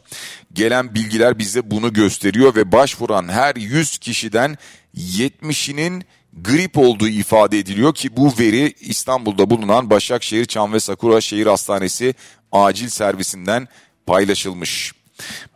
Gelen 0.53 0.95
bilgiler 0.95 1.39
bize 1.39 1.71
bunu 1.71 1.93
gösteriyor 1.93 2.55
ve 2.55 2.73
başvuran 2.73 3.29
her 3.29 3.57
100 3.57 3.99
kişiden 3.99 4.59
70'inin 4.97 6.05
grip 6.33 6.79
olduğu 6.79 7.09
ifade 7.09 7.59
ediliyor 7.59 7.95
ki 7.95 8.17
bu 8.17 8.35
veri 8.39 8.75
İstanbul'da 8.81 9.51
bulunan 9.51 9.91
Başakşehir 9.91 10.45
Çam 10.45 10.73
ve 10.73 10.81
Sakura 10.81 11.21
Şehir 11.21 11.47
Hastanesi 11.47 12.15
acil 12.53 12.89
servisinden 12.89 13.69
paylaşılmış. 14.07 14.93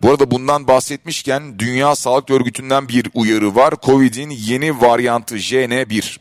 Bu 0.02 0.10
arada 0.10 0.30
bundan 0.30 0.68
bahsetmişken 0.68 1.58
Dünya 1.58 1.96
Sağlık 1.96 2.30
Örgütü'nden 2.30 2.88
bir 2.88 3.10
uyarı 3.14 3.54
var. 3.54 3.74
Covid'in 3.82 4.30
yeni 4.30 4.80
varyantı 4.80 5.36
JN1. 5.36 6.18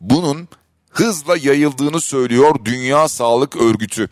Bunun 0.00 0.48
hızla 0.90 1.36
yayıldığını 1.36 2.00
söylüyor 2.00 2.54
Dünya 2.64 3.08
Sağlık 3.08 3.56
Örgütü. 3.56 4.08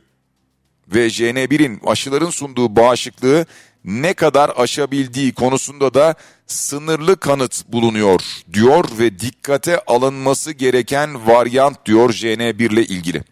Ve 0.88 1.06
JN1'in 1.06 1.80
aşıların 1.86 2.30
sunduğu 2.30 2.76
bağışıklığı 2.76 3.46
ne 3.84 4.14
kadar 4.14 4.52
aşabildiği 4.56 5.32
konusunda 5.32 5.94
da 5.94 6.14
sınırlı 6.46 7.16
kanıt 7.16 7.68
bulunuyor 7.68 8.22
diyor 8.52 8.84
ve 8.98 9.18
dikkate 9.18 9.80
alınması 9.86 10.52
gereken 10.52 11.26
varyant 11.26 11.86
diyor 11.86 12.10
JN1 12.10 12.72
ile 12.72 12.84
ilgili. 12.84 13.22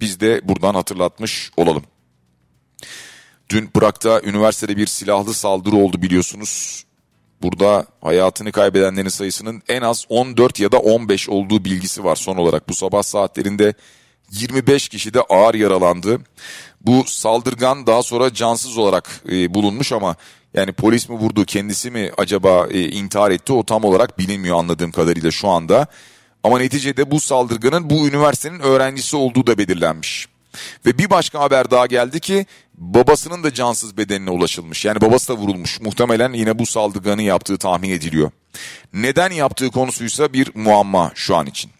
Biz 0.00 0.20
de 0.20 0.40
buradan 0.48 0.74
hatırlatmış 0.74 1.50
olalım. 1.56 1.82
Dün 3.52 3.66
Prag'da 3.66 4.22
üniversitede 4.22 4.76
bir 4.76 4.86
silahlı 4.86 5.34
saldırı 5.34 5.76
oldu 5.76 6.02
biliyorsunuz. 6.02 6.84
Burada 7.42 7.86
hayatını 8.00 8.52
kaybedenlerin 8.52 9.08
sayısının 9.08 9.62
en 9.68 9.82
az 9.82 10.04
14 10.08 10.60
ya 10.60 10.72
da 10.72 10.78
15 10.78 11.28
olduğu 11.28 11.64
bilgisi 11.64 12.04
var 12.04 12.16
son 12.16 12.36
olarak. 12.36 12.68
Bu 12.68 12.74
sabah 12.74 13.02
saatlerinde 13.02 13.74
25 14.30 14.88
kişi 14.88 15.14
de 15.14 15.20
ağır 15.20 15.54
yaralandı. 15.54 16.18
Bu 16.80 17.04
saldırgan 17.06 17.86
daha 17.86 18.02
sonra 18.02 18.34
cansız 18.34 18.78
olarak 18.78 19.10
e, 19.32 19.54
bulunmuş 19.54 19.92
ama 19.92 20.16
yani 20.54 20.72
polis 20.72 21.08
mi 21.08 21.16
vurdu 21.16 21.44
kendisi 21.44 21.90
mi 21.90 22.10
acaba 22.16 22.66
e, 22.70 22.88
intihar 22.88 23.30
etti 23.30 23.52
o 23.52 23.62
tam 23.62 23.84
olarak 23.84 24.18
bilinmiyor 24.18 24.58
anladığım 24.58 24.92
kadarıyla 24.92 25.30
şu 25.30 25.48
anda. 25.48 25.86
Ama 26.44 26.58
neticede 26.58 27.10
bu 27.10 27.20
saldırganın 27.20 27.90
bu 27.90 28.08
üniversitenin 28.08 28.60
öğrencisi 28.60 29.16
olduğu 29.16 29.46
da 29.46 29.58
belirlenmiş. 29.58 30.31
Ve 30.86 30.98
bir 30.98 31.10
başka 31.10 31.40
haber 31.40 31.70
daha 31.70 31.86
geldi 31.86 32.20
ki 32.20 32.46
babasının 32.74 33.42
da 33.44 33.54
cansız 33.54 33.96
bedenine 33.96 34.30
ulaşılmış. 34.30 34.84
Yani 34.84 35.00
babası 35.00 35.28
da 35.28 35.36
vurulmuş. 35.36 35.80
Muhtemelen 35.80 36.32
yine 36.32 36.58
bu 36.58 36.66
saldırganı 36.66 37.22
yaptığı 37.22 37.58
tahmin 37.58 37.90
ediliyor. 37.90 38.30
Neden 38.92 39.30
yaptığı 39.30 39.70
konusuysa 39.70 40.32
bir 40.32 40.50
muamma 40.54 41.12
şu 41.14 41.36
an 41.36 41.46
için. 41.46 41.70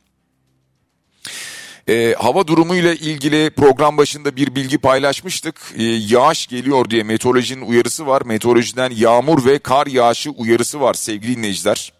E, 1.89 2.15
hava 2.19 2.47
durumu 2.47 2.75
ile 2.75 2.97
ilgili 2.97 3.51
program 3.51 3.97
başında 3.97 4.37
bir 4.37 4.55
bilgi 4.55 4.79
paylaşmıştık. 4.79 5.75
E, 5.77 5.83
yağış 5.85 6.47
geliyor 6.47 6.91
diye 6.91 7.03
meteorolojinin 7.03 7.67
uyarısı 7.67 8.07
var. 8.07 8.23
Meteorolojiden 8.23 8.91
yağmur 8.91 9.45
ve 9.45 9.59
kar 9.59 9.87
yağışı 9.87 10.31
uyarısı 10.31 10.81
var 10.81 10.95
sevgili 10.95 11.37
dinleyiciler. 11.37 11.93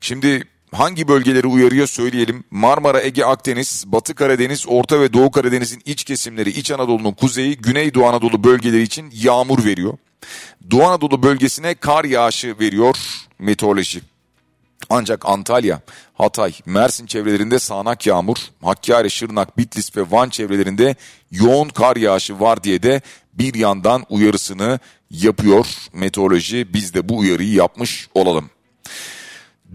Şimdi 0.00 0.44
hangi 0.72 1.08
bölgeleri 1.08 1.46
uyarıyor 1.46 1.86
söyleyelim. 1.86 2.44
Marmara, 2.50 3.02
Ege, 3.02 3.24
Akdeniz, 3.24 3.84
Batı 3.86 4.14
Karadeniz, 4.14 4.64
Orta 4.68 5.00
ve 5.00 5.12
Doğu 5.12 5.30
Karadeniz'in 5.30 5.82
iç 5.84 6.04
kesimleri, 6.04 6.50
İç 6.50 6.70
Anadolu'nun 6.70 7.12
kuzeyi, 7.12 7.56
Güneydoğu 7.56 8.06
Anadolu 8.06 8.44
bölgeleri 8.44 8.82
için 8.82 9.10
yağmur 9.14 9.64
veriyor. 9.64 9.98
Doğu 10.70 10.84
Anadolu 10.84 11.22
bölgesine 11.22 11.74
kar 11.74 12.04
yağışı 12.04 12.58
veriyor 12.60 12.96
meteoroloji. 13.38 14.00
Ancak 14.90 15.28
Antalya, 15.28 15.80
Hatay, 16.14 16.52
Mersin 16.66 17.06
çevrelerinde 17.06 17.58
sağanak 17.58 18.06
yağmur, 18.06 18.36
Hakkari, 18.62 19.10
Şırnak, 19.10 19.58
Bitlis 19.58 19.96
ve 19.96 20.10
Van 20.10 20.28
çevrelerinde 20.28 20.96
yoğun 21.30 21.68
kar 21.68 21.96
yağışı 21.96 22.40
var 22.40 22.64
diye 22.64 22.82
de 22.82 23.00
bir 23.34 23.54
yandan 23.54 24.04
uyarısını 24.08 24.78
yapıyor 25.10 25.66
meteoroloji. 25.92 26.74
Biz 26.74 26.94
de 26.94 27.08
bu 27.08 27.18
uyarıyı 27.18 27.52
yapmış 27.52 28.08
olalım. 28.14 28.50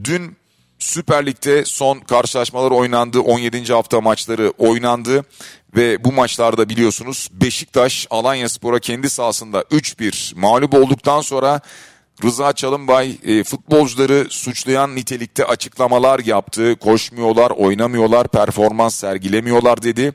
Dün 0.03 0.37
Süper 0.79 1.25
Lig'de 1.25 1.65
son 1.65 1.99
karşılaşmalar 1.99 2.71
oynandı. 2.71 3.19
17. 3.19 3.73
hafta 3.73 4.01
maçları 4.01 4.53
oynandı. 4.57 5.25
Ve 5.75 6.03
bu 6.03 6.11
maçlarda 6.11 6.69
biliyorsunuz 6.69 7.29
Beşiktaş 7.31 8.07
Alanya 8.09 8.49
Spor'a 8.49 8.79
kendi 8.79 9.09
sahasında 9.09 9.61
3-1 9.61 10.39
mağlup 10.39 10.73
olduktan 10.73 11.21
sonra 11.21 11.61
Rıza 12.23 12.53
Çalınbay 12.53 13.17
e, 13.23 13.43
futbolcuları 13.43 14.27
suçlayan 14.29 14.95
nitelikte 14.95 15.45
açıklamalar 15.45 16.19
yaptı. 16.19 16.75
Koşmuyorlar, 16.75 17.51
oynamıyorlar, 17.51 18.27
performans 18.27 18.95
sergilemiyorlar 18.95 19.81
dedi. 19.81 20.13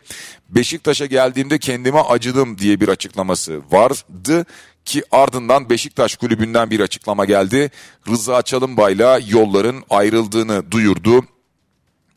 Beşiktaş'a 0.49 1.07
geldiğimde 1.07 1.59
kendime 1.59 2.01
acıdım 2.01 2.59
diye 2.59 2.81
bir 2.81 2.89
açıklaması 2.89 3.61
vardı 3.71 4.47
ki 4.85 5.03
ardından 5.11 5.71
Beşiktaş 5.71 6.17
kulübünden 6.17 6.71
bir 6.71 6.81
açıklama 6.81 7.25
geldi. 7.25 7.71
Rıza 8.09 8.43
Çalınbay'la 8.43 9.21
yolların 9.29 9.85
ayrıldığını 9.91 10.71
duyurdu. 10.71 11.25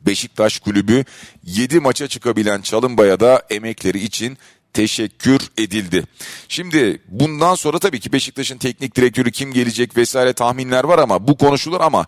Beşiktaş 0.01 0.59
kulübü 0.59 1.05
7 1.43 1.80
maça 1.80 2.07
çıkabilen 2.07 2.61
Çalınbay'a 2.61 3.20
da 3.20 3.43
emekleri 3.49 3.99
için 3.99 4.38
teşekkür 4.74 5.41
edildi. 5.57 6.03
Şimdi 6.47 7.01
bundan 7.07 7.55
sonra 7.55 7.80
tabii 7.80 7.99
ki 7.99 8.13
Beşiktaş'ın 8.13 8.57
teknik 8.57 8.95
direktörü 8.95 9.32
kim 9.32 9.53
gelecek 9.53 9.97
vesaire 9.97 10.34
tahminler 10.34 10.84
var 10.84 10.99
ama 10.99 11.28
bu 11.28 11.38
konuşulur 11.38 11.82
ama 11.82 12.05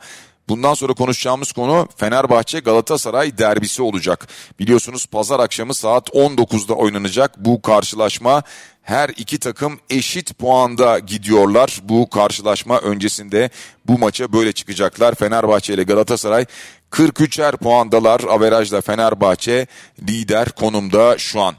Bundan 0.49 0.73
sonra 0.73 0.93
konuşacağımız 0.93 1.51
konu 1.51 1.87
Fenerbahçe 1.97 2.59
Galatasaray 2.59 3.37
derbisi 3.37 3.81
olacak. 3.81 4.27
Biliyorsunuz 4.59 5.05
pazar 5.05 5.39
akşamı 5.39 5.73
saat 5.73 6.09
19'da 6.09 6.73
oynanacak 6.73 7.37
bu 7.37 7.61
karşılaşma. 7.61 8.43
Her 8.81 9.09
iki 9.09 9.39
takım 9.39 9.79
eşit 9.89 10.37
puanda 10.37 10.99
gidiyorlar. 10.99 11.79
Bu 11.83 12.09
karşılaşma 12.09 12.79
öncesinde 12.79 13.49
bu 13.85 13.97
maça 13.97 14.33
böyle 14.33 14.53
çıkacaklar. 14.53 15.15
Fenerbahçe 15.15 15.73
ile 15.73 15.83
Galatasaray 15.83 16.45
43'er 16.91 17.57
puandalar. 17.57 18.19
Averajda 18.19 18.81
Fenerbahçe 18.81 19.67
lider 20.01 20.51
konumda 20.51 21.17
şu 21.17 21.41
an. 21.41 21.55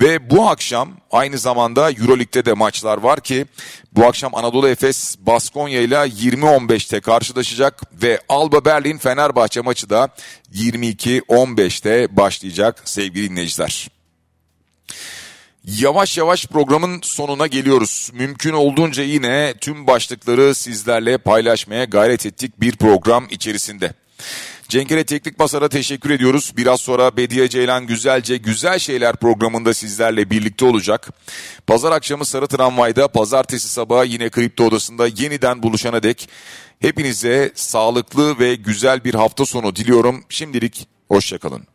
Ve 0.00 0.30
bu 0.30 0.48
akşam 0.48 0.90
aynı 1.10 1.38
zamanda 1.38 1.90
Euroleague'de 1.90 2.44
de 2.44 2.52
maçlar 2.52 2.98
var 2.98 3.20
ki 3.20 3.46
bu 3.92 4.06
akşam 4.06 4.34
Anadolu 4.34 4.68
Efes 4.68 5.16
Baskonya 5.18 5.80
ile 5.80 5.94
20-15'te 5.94 7.00
karşılaşacak 7.00 8.02
ve 8.02 8.20
Alba 8.28 8.64
Berlin 8.64 8.98
Fenerbahçe 8.98 9.60
maçı 9.60 9.90
da 9.90 10.08
22-15'te 10.54 12.16
başlayacak 12.16 12.82
sevgili 12.84 13.30
dinleyiciler. 13.30 13.88
Yavaş 15.64 16.18
yavaş 16.18 16.46
programın 16.46 17.00
sonuna 17.02 17.46
geliyoruz. 17.46 18.10
Mümkün 18.12 18.52
olduğunca 18.52 19.02
yine 19.02 19.54
tüm 19.60 19.86
başlıkları 19.86 20.54
sizlerle 20.54 21.18
paylaşmaya 21.18 21.84
gayret 21.84 22.26
ettik 22.26 22.60
bir 22.60 22.76
program 22.76 23.26
içerisinde. 23.30 23.92
Cenkere 24.70 25.04
Teknik 25.04 25.38
Masar'a 25.38 25.68
teşekkür 25.68 26.10
ediyoruz. 26.10 26.52
Biraz 26.56 26.80
sonra 26.80 27.16
Bediye 27.16 27.48
Ceylan 27.48 27.86
Güzelce 27.86 28.36
Güzel 28.36 28.78
Şeyler 28.78 29.16
programında 29.16 29.74
sizlerle 29.74 30.30
birlikte 30.30 30.64
olacak. 30.64 31.08
Pazar 31.66 31.92
akşamı 31.92 32.24
Sarı 32.24 32.46
Tramvay'da, 32.46 33.08
pazartesi 33.08 33.68
sabahı 33.68 34.06
yine 34.06 34.30
Kripto 34.30 34.64
Odası'nda 34.64 35.06
yeniden 35.06 35.62
buluşana 35.62 36.02
dek 36.02 36.28
hepinize 36.80 37.52
sağlıklı 37.54 38.38
ve 38.38 38.54
güzel 38.54 39.04
bir 39.04 39.14
hafta 39.14 39.46
sonu 39.46 39.76
diliyorum. 39.76 40.24
Şimdilik 40.28 40.88
hoşçakalın. 41.08 41.69